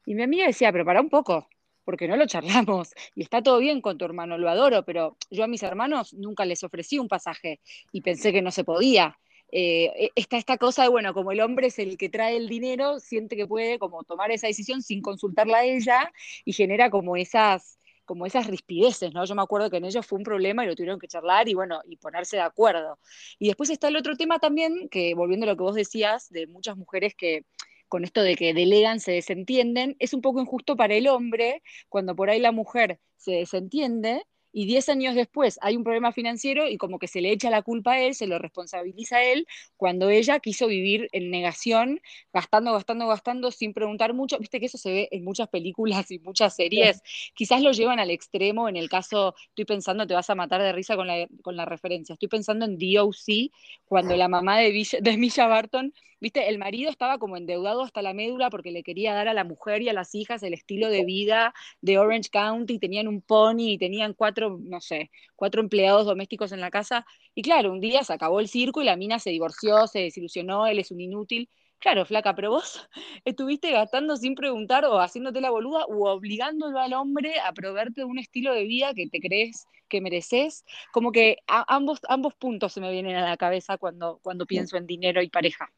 [0.05, 1.47] Y mi amiga decía, pero para un poco,
[1.86, 2.93] porque no lo charlamos.
[3.15, 6.45] Y está todo bien con tu hermano, lo adoro, pero yo a mis hermanos nunca
[6.45, 9.17] les ofrecí un pasaje y pensé que no se podía.
[9.51, 13.35] Eh, esta cosa de, bueno, como el hombre es el que trae el dinero, siente
[13.35, 16.12] que puede como tomar esa decisión sin consultarla a ella
[16.45, 19.23] y genera como esas como esas rispideces, ¿no?
[19.23, 21.53] Yo me acuerdo que en ellos fue un problema y lo tuvieron que charlar y
[21.53, 22.97] bueno, y ponerse de acuerdo.
[23.38, 26.47] Y después está el otro tema también, que volviendo a lo que vos decías, de
[26.47, 27.45] muchas mujeres que
[27.88, 32.15] con esto de que delegan, se desentienden, es un poco injusto para el hombre cuando
[32.15, 36.77] por ahí la mujer se desentiende y 10 años después hay un problema financiero y
[36.77, 40.09] como que se le echa la culpa a él, se lo responsabiliza a él, cuando
[40.09, 42.01] ella quiso vivir en negación,
[42.33, 44.39] gastando, gastando, gastando, sin preguntar mucho.
[44.39, 47.01] Viste que eso se ve en muchas películas y muchas series.
[47.33, 50.73] Quizás lo llevan al extremo, en el caso, estoy pensando, te vas a matar de
[50.73, 53.51] risa con la, con la referencia, estoy pensando en DOC,
[53.85, 58.01] cuando la mamá de, Villa, de Misha Barton viste, el marido estaba como endeudado hasta
[58.01, 60.89] la médula porque le quería dar a la mujer y a las hijas el estilo
[60.89, 66.06] de vida de Orange County, tenían un pony y tenían cuatro, no sé, cuatro empleados
[66.06, 67.06] domésticos en la casa.
[67.36, 70.67] Y claro, un día se acabó el circo y la mina se divorció, se desilusionó,
[70.67, 71.49] él es un inútil.
[71.80, 72.89] Claro, flaca, pero vos
[73.25, 78.19] estuviste gastando sin preguntar o haciéndote la boluda o obligándolo al hombre a proveerte un
[78.19, 80.65] estilo de vida que te crees que mereces.
[80.91, 84.88] Como que ambos, ambos puntos se me vienen a la cabeza cuando, cuando pienso en
[84.88, 85.69] dinero y pareja.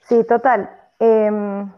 [0.00, 0.70] Sí, total.
[0.98, 1.70] Em,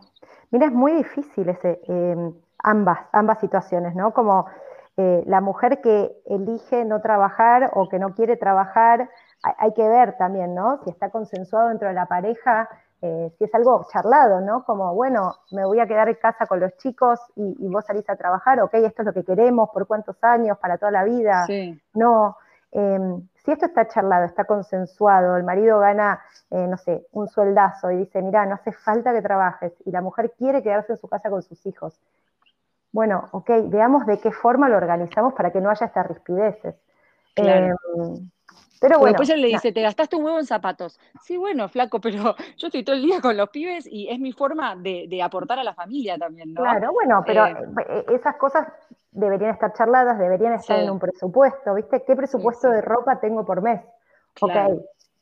[0.50, 4.12] mira, es muy difícil ese, em, ambas, ambas situaciones, ¿no?
[4.12, 4.46] Como
[4.96, 9.08] eh, la mujer que elige no trabajar o que no quiere trabajar,
[9.42, 10.80] hay, que ver también, ¿no?
[10.84, 12.68] Si está consensuado dentro de la pareja,
[13.00, 14.64] eh, si es algo charlado, ¿no?
[14.64, 18.08] Como, bueno, me voy a quedar en casa con los chicos y, y, vos salís
[18.08, 21.44] a trabajar, ok, esto es lo que queremos, por cuántos años, para toda la vida.
[21.46, 21.80] Sí.
[21.94, 22.36] No.
[22.72, 27.90] Em, si esto está charlado, está consensuado, el marido gana, eh, no sé, un sueldazo
[27.90, 31.08] y dice, mira, no hace falta que trabajes, y la mujer quiere quedarse en su
[31.08, 32.00] casa con sus hijos.
[32.92, 36.74] Bueno, ok, veamos de qué forma lo organizamos para que no haya estas rispideces.
[37.36, 37.74] Em,
[38.82, 39.12] pero bueno.
[39.12, 40.98] después él le dice, te gastaste un huevo en zapatos.
[41.22, 44.32] Sí, bueno, flaco, pero yo estoy todo el día con los pibes y es mi
[44.32, 46.62] forma de, aportar a la familia también, ¿no?
[46.62, 47.56] Claro, bueno, pero eh,
[47.88, 48.66] eh, esas cosas
[49.12, 52.02] deberían estar charladas, deberían estar en un presupuesto, ¿viste?
[52.04, 53.80] ¿Qué presupuesto de ropa tengo por mes?
[54.40, 54.52] Ok,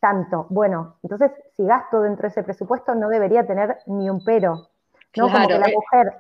[0.01, 0.47] tanto.
[0.49, 4.69] Bueno, entonces si gasto dentro de ese presupuesto no debería tener ni un pero.
[5.17, 5.29] ¿no?
[5.29, 5.75] como que la eh.
[5.75, 6.15] mujer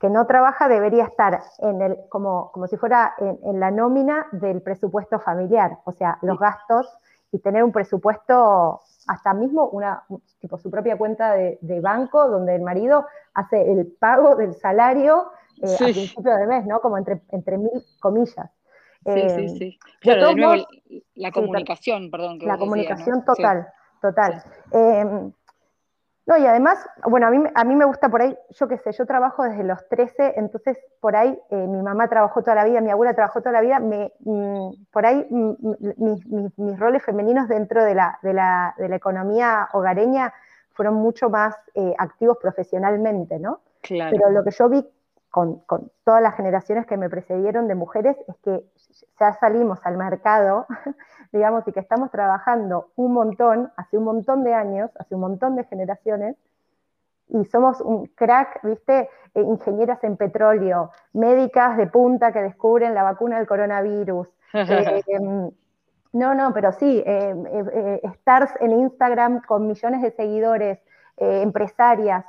[0.00, 4.62] que no trabaja debería estar en el, como, como si fuera en, la nómina del
[4.62, 6.88] presupuesto familiar, o sea, los gastos
[7.30, 10.02] y tener un presupuesto, hasta mismo una,
[10.40, 15.30] tipo su propia cuenta de, de banco, donde el marido hace el pago del salario
[15.62, 16.80] eh, a principio de mes, ¿no?
[16.80, 18.50] Como entre, entre mil comillas.
[19.04, 19.78] Sí, sí, eh, sí.
[20.00, 20.66] Claro, de, nuevo,
[21.14, 22.38] la comunicación, perdón.
[22.40, 23.68] la comunicación total.
[24.00, 24.42] total.
[24.72, 25.32] Em,
[26.30, 28.92] no, y además, bueno, a mí, a mí me gusta por ahí, yo qué sé,
[28.92, 32.80] yo trabajo desde los 13, entonces por ahí eh, mi mamá trabajó toda la vida,
[32.80, 37.48] mi abuela trabajó toda la vida, me, mm, por ahí mm, mm, mis, roles femeninos
[37.48, 40.32] dentro de la, de la, de la economía hogareña
[40.72, 43.58] fueron mucho más eh, activos profesionalmente, ¿no?
[43.80, 44.16] Claro.
[44.16, 44.88] Pero lo que yo vi
[45.30, 48.64] con, con, todas las generaciones que me precedieron de mujeres es que
[49.18, 50.66] ya salimos al mercado,
[51.32, 55.56] digamos, y que estamos trabajando un montón, hace un montón de años, hace un montón
[55.56, 56.36] de generaciones,
[57.32, 59.08] y somos un crack, ¿viste?
[59.34, 64.28] Eh, ingenieras en petróleo, médicas de punta que descubren la vacuna del coronavirus.
[64.52, 65.50] Eh, em,
[66.12, 70.80] no, no, pero sí, eh, stars en Instagram con millones de seguidores,
[71.16, 72.24] empresarias,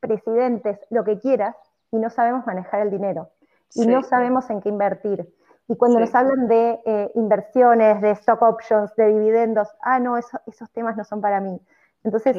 [0.00, 1.56] presidentes, lo que quieras,
[1.90, 3.30] y no sabemos manejar el dinero.
[3.74, 5.28] Y no sabemos en qué invertir.
[5.68, 10.70] Y cuando nos hablan de eh, inversiones, de stock options, de dividendos, ah, no, esos
[10.72, 11.60] temas no son para mí.
[12.02, 12.36] Entonces,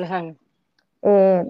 [1.03, 1.45] eh,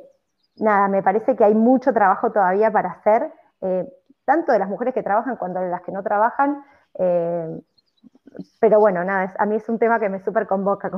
[0.57, 3.31] nada, me parece que hay mucho trabajo todavía para hacer,
[3.62, 3.88] eh,
[4.25, 6.63] tanto de las mujeres que trabajan como de las que no trabajan
[8.59, 10.89] pero bueno, nada, a mí es un tema que me súper convoca.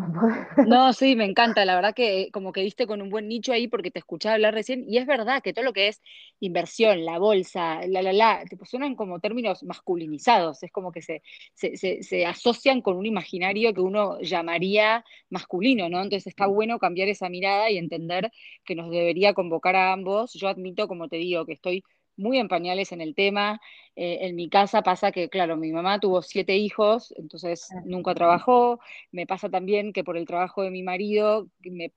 [0.65, 3.67] No, sí, me encanta, la verdad que como que diste con un buen nicho ahí
[3.67, 6.01] porque te escuchaba hablar recién y es verdad que todo lo que es
[6.39, 11.21] inversión, la bolsa, la, la, la, te suenan como términos masculinizados, es como que se,
[11.53, 16.01] se, se, asocian con un imaginario que uno llamaría masculino, ¿no?
[16.01, 18.31] Entonces está bueno cambiar esa mirada y entender
[18.65, 20.33] que nos debería convocar a ambos.
[20.33, 21.83] Yo admito, como te digo, que estoy
[22.21, 23.59] muy en pañales en el tema.
[23.95, 28.79] Eh, en mi casa pasa que, claro, mi mamá tuvo siete hijos, entonces nunca trabajó.
[29.11, 31.47] Me pasa también que por el trabajo de mi marido,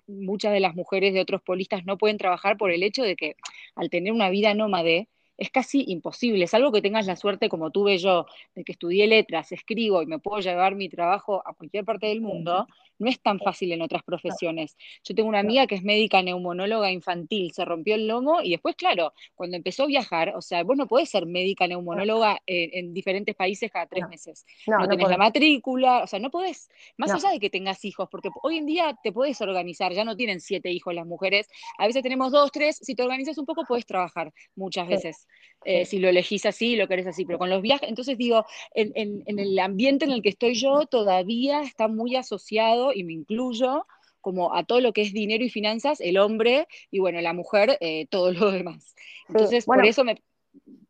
[0.06, 3.36] muchas de las mujeres de otros polistas no pueden trabajar por el hecho de que
[3.76, 7.98] al tener una vida nómade, es casi imposible, salvo que tengas la suerte como tuve
[7.98, 12.06] yo, de que estudié letras, escribo y me puedo llevar mi trabajo a cualquier parte
[12.06, 12.66] del mundo,
[13.04, 14.76] no es tan fácil en otras profesiones.
[15.04, 18.74] Yo tengo una amiga que es médica neumonóloga infantil, se rompió el lomo y después,
[18.76, 23.34] claro, cuando empezó a viajar, o sea, vos no podés ser médica neumonóloga en, diferentes
[23.34, 24.46] países cada tres meses.
[24.66, 28.30] No, tenés la matrícula, o sea, no podés, más allá de que tengas hijos, porque
[28.42, 32.02] hoy en día te puedes organizar, ya no tienen siete hijos las mujeres, a veces
[32.02, 35.26] tenemos dos, tres, si te organizas un poco puedes trabajar muchas veces.
[35.64, 39.22] Eh, si lo elegís así, lo querés así, pero con los viajes, entonces digo, en,
[39.26, 43.86] el ambiente en el que estoy yo todavía está muy asociado, y me incluyo,
[44.20, 47.76] como a todo lo que es dinero y finanzas, el hombre, y bueno, la mujer,
[47.80, 48.94] eh, todo lo demás.
[49.28, 50.22] Entonces, por eso me...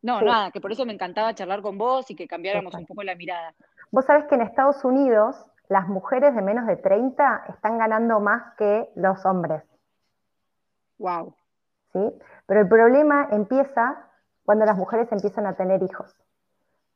[0.01, 3.01] No, nada, que por eso me encantaba charlar con vos y que cambiáramos un poco
[3.03, 3.55] la mirada.
[3.91, 5.35] Vos sabés que en Estados Unidos
[5.67, 9.63] las mujeres de menos de 30 están ganando más que los hombres.
[10.99, 11.35] Wow.
[11.93, 11.99] ¿Sí?
[12.45, 14.09] Pero el problema empieza
[14.43, 16.15] cuando las mujeres empiezan a tener hijos.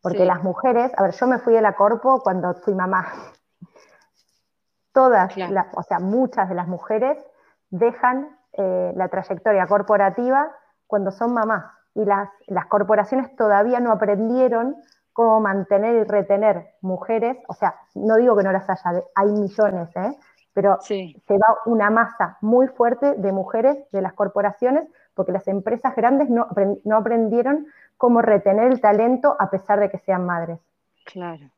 [0.01, 3.11] Porque las mujeres, a ver, yo me fui de la corpo cuando fui mamá.
[4.99, 5.33] Todas,
[5.75, 7.17] o sea, muchas de las mujeres
[7.69, 10.51] dejan eh, la trayectoria corporativa
[10.87, 11.71] cuando son mamás.
[11.95, 14.75] Y las, las corporaciones todavía no aprendieron
[15.13, 17.37] cómo mantener y retener mujeres.
[17.47, 20.17] O sea, no digo que no las haya, hay millones, ¿eh?
[20.51, 25.95] pero se va una masa muy fuerte de mujeres de las corporaciones porque las empresas
[25.95, 26.47] grandes no,
[26.83, 30.59] no aprendieron cómo retener el talento a pesar de que sean madres.
[31.05, 31.49] Claro.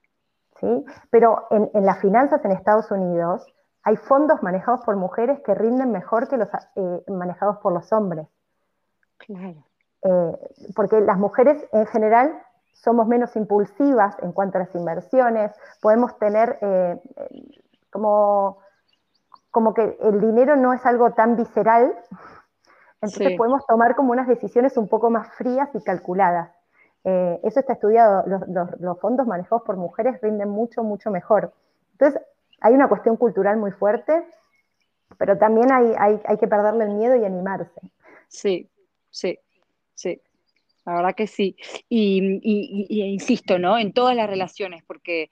[0.61, 0.85] ¿Sí?
[1.09, 3.45] Pero en, las finanzas en Estados Unidos
[3.83, 8.27] hay fondos manejados por mujeres que rinden mejor que los eh, manejados por los hombres.
[9.17, 9.65] Claro.
[10.03, 10.37] Eh,
[10.75, 12.41] porque las mujeres en general
[12.73, 16.99] somos menos impulsivas en cuanto a las inversiones, podemos tener eh,
[17.91, 18.59] como,
[19.51, 21.95] como que el dinero no es algo tan visceral,
[23.01, 26.51] entonces podemos tomar como unas decisiones un poco más frías y calculadas.
[27.03, 28.23] Eh, eso está estudiado,
[28.79, 31.53] los, fondos manejados por mujeres rinden mucho, mucho mejor.
[31.93, 32.21] Entonces,
[32.59, 34.23] hay una cuestión cultural muy fuerte,
[35.17, 37.81] pero también hay, hay, que perderle el miedo y animarse.
[38.27, 38.69] Sí,
[39.09, 39.39] sí,
[39.95, 40.21] sí.
[40.85, 41.55] La verdad que sí.
[41.89, 43.77] Y, y, insisto, ¿no?
[43.77, 45.29] En todas las relaciones, porque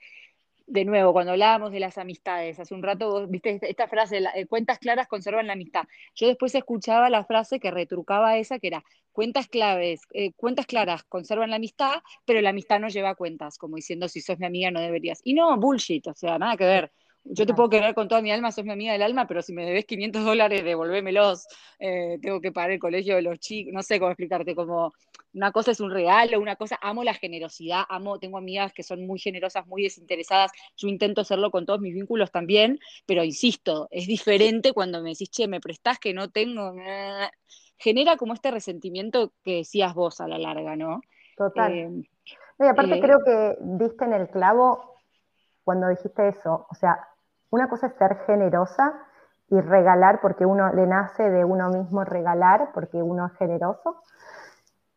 [0.70, 4.46] de nuevo, cuando hablábamos de las amistades, hace un rato vos viste esta frase, eh,
[4.46, 5.82] cuentas claras conservan la amistad.
[6.14, 11.02] Yo después escuchaba la frase que retrucaba esa, que era, cuentas claves, eh, cuentas claras
[11.04, 14.70] conservan la amistad, pero la amistad no lleva cuentas, como diciendo, si sos mi amiga
[14.70, 15.20] no deberías.
[15.24, 16.92] Y no, bullshit, o sea, nada que ver.
[17.24, 19.52] Yo te puedo querer con toda mi alma, sos mi amiga del alma, pero si
[19.52, 21.46] me debes 500 dólares, devolvémelos.
[21.78, 24.94] Eh, tengo que pagar el colegio de los chicos, no sé cómo explicarte, como
[25.32, 29.06] una cosa es un regalo, una cosa, amo la generosidad, amo, tengo amigas que son
[29.06, 34.06] muy generosas, muy desinteresadas, yo intento hacerlo con todos mis vínculos también, pero insisto, es
[34.06, 36.74] diferente cuando me decís, che, me prestás que no tengo,
[37.76, 41.00] genera como este resentimiento que decías vos a la larga, ¿no?
[41.36, 41.72] Total.
[41.72, 41.90] Eh,
[42.58, 44.96] y aparte eh, creo que diste en el clavo
[45.64, 47.08] cuando dijiste eso, o sea,
[47.50, 49.06] una cosa es ser generosa
[49.48, 54.02] y regalar porque uno le nace de uno mismo regalar porque uno es generoso.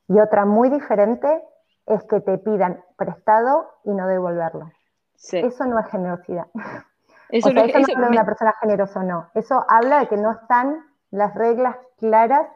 [0.07, 1.43] Y otra muy diferente
[1.85, 4.71] es que te pidan prestado y no devolverlo.
[5.31, 6.47] Eso no es generosidad.
[7.29, 9.29] Eso, no, es, habla de una persona generosa o no.
[9.33, 12.47] Eso habla de que no están las reglas claras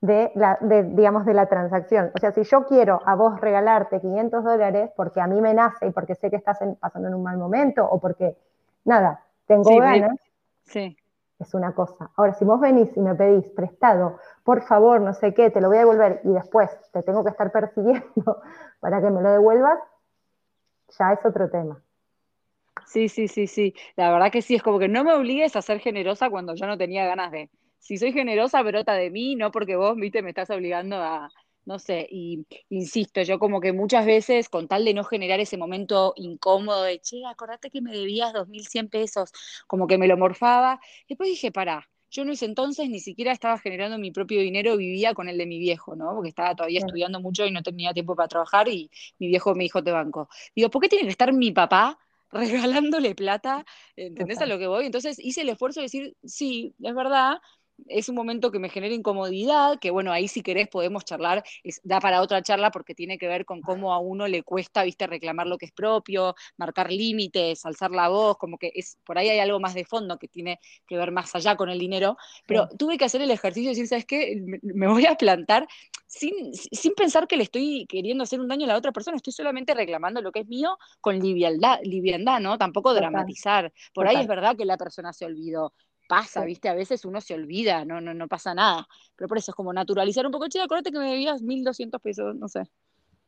[0.00, 2.10] de la, digamos, de la transacción.
[2.14, 5.88] O sea, si yo quiero a vos regalarte 500 dólares porque a mí me nace
[5.88, 8.36] y porque sé que estás pasando en un mal momento o porque,
[8.84, 10.16] nada, tengo ganas,
[10.64, 10.96] sí.
[11.40, 12.10] Es una cosa.
[12.16, 15.68] Ahora, si vos venís y me pedís prestado, por favor, no sé qué, te lo
[15.68, 18.42] voy a devolver y después te tengo que estar persiguiendo
[18.80, 19.78] para que me lo devuelvas,
[20.98, 21.82] ya es otro tema.
[22.86, 23.74] Sí, sí, sí, sí.
[23.96, 26.66] La verdad que sí, es como que no me obligues a ser generosa cuando yo
[26.66, 30.30] no tenía ganas de si soy generosa, brota de mí, no porque vos, viste, me
[30.30, 31.30] estás obligando a,
[31.64, 35.56] no sé, y insisto, yo como que muchas veces, con tal de no generar ese
[35.56, 39.32] momento incómodo de, che, acordate que me debías 2.100 pesos,
[39.66, 43.58] como que me lo morfaba, después dije, pará, yo en ese entonces ni siquiera estaba
[43.58, 46.12] generando mi propio dinero, vivía con el de mi viejo, ¿no?
[46.14, 49.64] Porque estaba todavía estudiando mucho y no tenía tiempo para trabajar y mi viejo me
[49.64, 50.28] dijo, te banco.
[50.54, 51.98] Digo, ¿por qué tiene que estar mi papá
[52.32, 53.64] regalándole plata?
[53.96, 54.86] ¿Entendés a lo que voy?
[54.86, 57.38] Entonces hice el esfuerzo de decir, sí, es verdad,
[57.88, 61.42] es un momento que me genera incomodidad, que bueno, ahí si querés podemos charlar,
[61.82, 65.06] da para otra charla porque tiene que ver con cómo a uno le cuesta, viste,
[65.06, 69.28] reclamar lo que es propio, marcar límites, alzar la voz, como que es, por ahí
[69.28, 72.16] hay algo más de fondo que tiene que ver más allá con el dinero,
[72.46, 74.42] pero tuve que hacer el ejercicio de decir, ¿sabes qué?
[74.62, 75.66] Me, voy a plantar
[76.06, 79.32] sin, sin pensar que le estoy queriendo hacer un daño a la otra persona, estoy
[79.32, 82.58] solamente reclamando lo que es mío con liviandad, liviandad ¿no?
[82.58, 83.72] Tampoco dramatizar.
[83.94, 85.72] Por ahí es verdad que la persona se olvidó,
[86.10, 86.68] pasa, ¿viste?
[86.68, 88.84] A veces uno se olvida, no, no, no pasa nada.
[89.14, 92.34] Pero por eso es como naturalizar un poco, che, acuérdate que me debías 1.200 pesos,
[92.34, 92.64] no sé.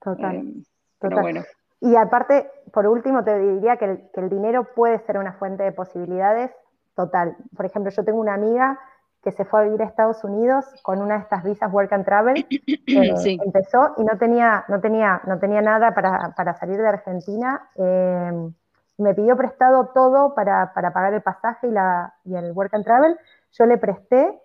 [0.01, 0.35] Total.
[0.35, 0.65] Em,
[0.99, 1.23] total.
[1.23, 1.43] bueno.
[1.81, 6.51] Y aparte, por último, te diría que el, dinero puede ser una fuente de posibilidades
[6.97, 7.37] total.
[7.57, 8.81] Por ejemplo, yo tengo una amiga
[9.23, 12.05] que se fue a vivir a Estados Unidos con una de estas visas Work and
[12.05, 12.47] Travel.
[12.95, 17.71] Eh, empezó y no tenía, no tenía, no tenía nada para, para salir de Argentina.
[17.77, 18.51] Eh,
[18.99, 23.19] me pidió prestado todo para, pagar el pasaje y, la, y el work and travel.
[23.53, 24.41] Yo le presté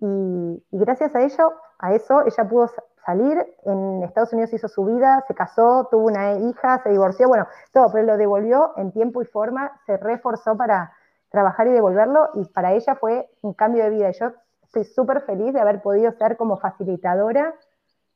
[0.00, 2.70] y, gracias a ello, a eso, ella pudo
[3.04, 3.38] salir.
[3.64, 7.90] En Estados Unidos hizo su vida, se casó, tuvo una hija, se divorció, bueno, todo,
[7.92, 10.92] pero lo devolvió en tiempo y forma, se reforzó para
[11.30, 14.10] trabajar y devolverlo y para ella fue un cambio de vida.
[14.10, 14.32] Y yo
[14.62, 17.54] estoy súper feliz de haber podido ser como facilitadora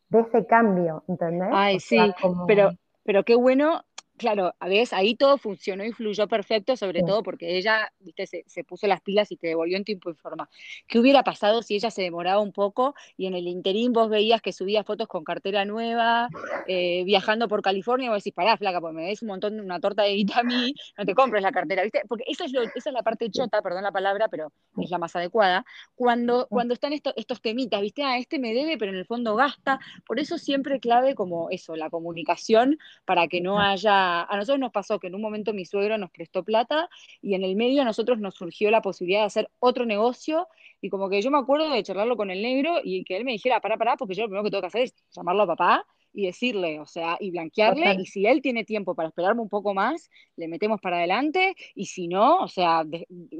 [0.09, 1.51] de ese cambio, ¿entendés?
[1.53, 1.99] Ay, sí,
[2.47, 2.71] pero,
[3.05, 3.83] pero qué bueno
[4.19, 8.65] claro, a veces ahí todo funcionó y fluyó perfecto, sobre todo porque ella, viste, se,
[8.65, 10.49] puso las pilas y te devolvió en tiempo y forma.
[10.87, 14.43] ¿Qué hubiera pasado si ella se demoraba un poco y en el interín vos veías
[14.43, 16.29] que subía fotos con cartera nueva,
[16.67, 19.81] eh, viajando por California, y vos decís, pará, flaca, pues me des un montón, una
[19.81, 22.03] torta de guita a mí, no te compres la cartera, ¿viste?
[22.07, 25.15] Porque esa es, esa es la parte chota, perdón la palabra, pero es la más
[25.17, 25.65] adecuada,
[25.95, 28.03] cuando, cuando están estos temitas, ¿viste?
[28.03, 29.79] Ah, este me debe, pero en el fondo gasta.
[30.07, 34.73] Por eso siempre clave como eso, la comunicación, para que no haya a nosotros nos
[34.73, 36.89] pasó que en un momento mi suegro nos prestó plata
[37.23, 40.49] y en el medio a nosotros nos surgió la posibilidad de hacer otro negocio
[40.81, 43.33] y como que yo me acuerdo de charlarlo con el negro y que él me
[43.33, 45.87] dijera, para, para, porque yo lo primero que tengo que hacer es llamarlo a papá
[46.13, 49.75] y decirle, o sea, y blanquearle, y si él tiene tiempo para esperarme un poco
[49.75, 52.85] más, le metemos para adelante, y si no, o sea,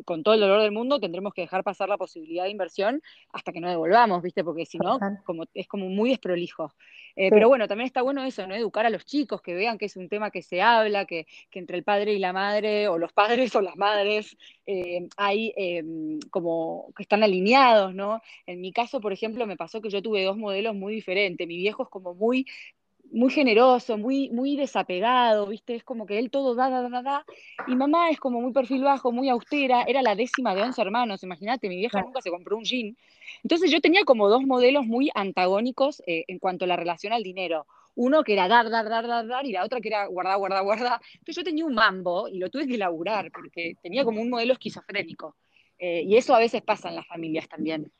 [0.05, 3.03] con todo el dolor del mundo, tendremos que dejar pasar la posibilidad de inversión
[3.33, 4.45] hasta que no devolvamos, ¿viste?
[4.45, 6.73] Porque si no, como, es como muy desprolijo.
[7.17, 8.55] Eh, pero bueno, también está bueno eso, ¿no?
[8.55, 11.77] Educar a los chicos, que vean que es un tema que se habla, que, entre
[11.77, 16.93] el padre y la madre, o los padres o las madres, eh, hay em, como
[16.97, 18.21] que están alineados, ¿no?
[18.47, 21.47] En mi caso, por ejemplo, me pasó que yo tuve dos modelos muy diferentes.
[21.49, 22.47] Mi viejo es como muy
[23.13, 25.75] muy generoso, muy, muy desapegado, ¿viste?
[25.75, 27.25] Es como que él todo da, da, da, da.
[27.67, 31.23] Y mamá es como muy perfil bajo, muy austera, era la décima de once hermanos,
[31.23, 32.97] imagínate, mi vieja nunca se compró un jean.
[33.43, 37.23] Entonces yo tenía como dos modelos muy antagónicos eh, en cuanto a la relación al
[37.23, 37.67] dinero.
[37.95, 40.63] Uno que era dar, dar, dar, dar, dar, y la otra que era guardar, guardar,
[40.63, 41.01] guardar.
[41.15, 44.53] Entonces yo tenía un mambo y lo tuve que laburar porque tenía como un modelo
[44.53, 45.37] esquizofrénico.
[45.79, 47.91] Eh, y eso a veces pasa en las familias también.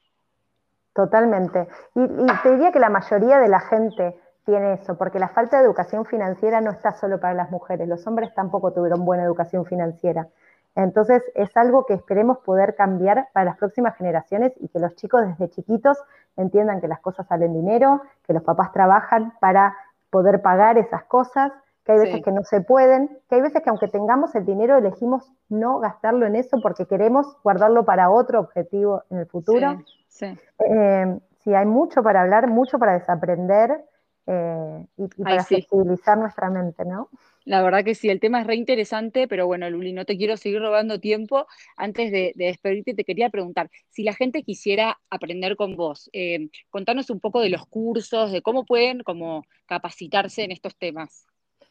[0.95, 1.69] Totalmente.
[1.95, 4.15] y te diría que la mayoría de la gente
[4.49, 8.07] tiene eso, porque la falta de educación financiera no está solo para las mujeres, los
[8.07, 10.29] hombres tampoco tuvieron buena educación financiera.
[10.75, 15.21] Entonces es algo que esperemos poder cambiar para las próximas generaciones y que los chicos
[15.27, 15.99] desde chiquitos
[16.39, 19.77] entiendan que las cosas salen dinero, que los papás trabajan para
[20.09, 21.53] poder pagar esas cosas,
[21.85, 24.79] que hay veces que no se pueden, que hay veces que aunque tengamos el dinero
[24.79, 29.83] elegimos no gastarlo en eso porque queremos guardarlo para otro objetivo en el futuro.
[30.07, 30.39] Sí, sí.
[30.71, 33.85] Eh, sí hay mucho para hablar, mucho para desaprender.
[34.31, 37.09] Eh, y, para flexibilizar nuestra mente, ¿no?
[37.47, 40.37] La verdad que sí, el tema es re interesante, pero bueno, Luli, no te quiero
[40.37, 41.47] seguir robando tiempo.
[41.79, 47.09] Antes de, despedirte, te quería preguntar, si la gente quisiera aprender con vos, eh, contanos
[47.09, 51.27] un poco de los cursos, de cómo pueden como capacitarse en estos temas.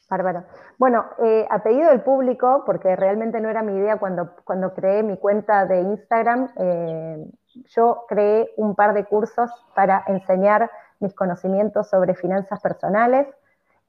[0.09, 0.43] Bárbaro.
[0.77, 5.03] Bueno, eh, a pedido del público, porque realmente no era mi idea cuando, cuando creé
[5.03, 7.25] mi cuenta de Instagram, eh,
[7.65, 13.27] yo creé un par de cursos para enseñar mis conocimientos sobre finanzas personales,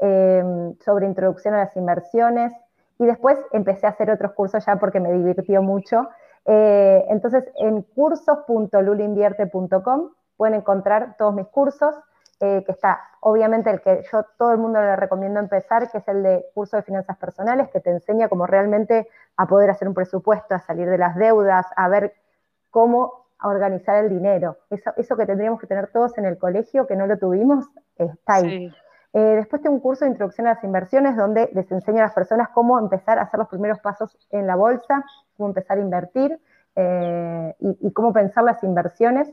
[0.01, 2.53] Em, sobre introducción a las inversiones
[3.01, 6.09] y después empecé a hacer otros cursos ya porque me divirtió mucho.
[6.45, 11.97] Eh, entonces, en cursos.lulinvierte.com pueden encontrar todos mis cursos,
[12.41, 16.09] eh, que está obviamente el que yo todo el mundo le recomiendo empezar, que es
[16.09, 19.95] el de curso de finanzas personales, que te enseña cómo realmente a poder hacer un
[19.95, 22.15] presupuesto, a salir de las deudas, a ver
[22.71, 24.59] cómo organizar el dinero.
[24.71, 27.67] Eso, eso que tendríamos que tener todos en el colegio, que no lo tuvimos,
[27.97, 28.73] está ahí.
[29.15, 32.13] Eh, después tengo un curso de introducción a las inversiones donde les enseño a las
[32.13, 35.05] personas cómo empezar a hacer los primeros pasos en la bolsa,
[35.37, 36.39] cómo empezar a invertir
[36.77, 39.33] eh, y, cómo pensar las inversiones.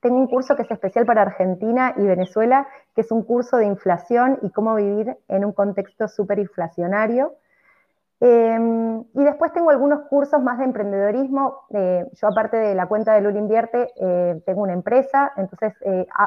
[0.00, 3.66] Tengo un curso que es especial para Argentina y Venezuela, que es un curso de
[3.66, 7.34] inflación y cómo vivir en un contexto superinflacionario.
[8.20, 11.64] Em, y después tengo algunos cursos más de emprendedorismo.
[11.70, 13.88] Eh, yo aparte de la cuenta de Lula Invierte,
[14.44, 15.74] tengo una empresa, entonces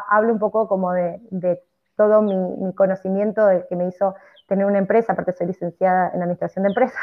[0.09, 1.61] hablo un poco como de, de
[1.95, 4.15] todo mi, conocimiento del que me hizo
[4.47, 7.01] tener una empresa, aparte soy licenciada en administración de empresas.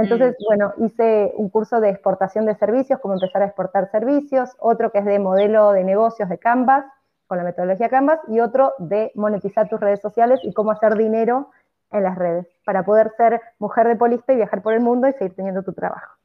[0.00, 0.44] Entonces, mm.
[0.44, 4.98] bueno, hice un curso de exportación de servicios, cómo empezar a exportar servicios, otro que
[4.98, 6.84] es de modelo de negocios de Canvas,
[7.26, 11.50] con la metodología Canvas, y otro de monetizar tus redes sociales y cómo hacer dinero
[11.92, 15.12] en las redes, para poder ser mujer de polista y viajar por el mundo y
[15.12, 16.16] seguir teniendo tu trabajo.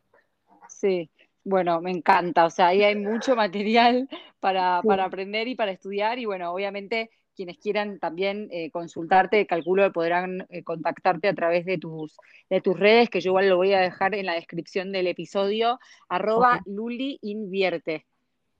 [0.67, 1.09] Sí,
[1.43, 4.09] bueno, me encanta, o sea, ahí hay mucho material
[4.39, 9.83] para, para aprender y para estudiar, y bueno, obviamente quienes quieran también eh, consultarte, calculo
[9.83, 12.17] que podrán eh, contactarte a través de tus,
[12.49, 15.79] de tus redes, que yo igual lo voy a dejar en la descripción del episodio,
[16.09, 18.05] arroba Luli Invierte.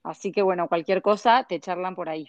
[0.02, 2.28] Así que bueno, cualquier cosa te charlan por ahí.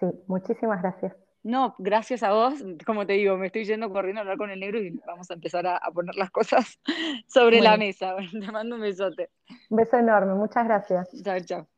[0.00, 1.14] Sí, muchísimas gracias.
[1.44, 2.54] No, gracias a vos.
[2.86, 5.34] Como te digo, me estoy yendo corriendo a hablar con el negro y vamos a
[5.34, 6.80] empezar a, poner las cosas
[7.28, 8.16] sobre la mesa.
[8.32, 9.30] te mando un besote.
[9.68, 11.10] Un beso enorme, muchas gracias.
[11.22, 11.73] Chao, chao.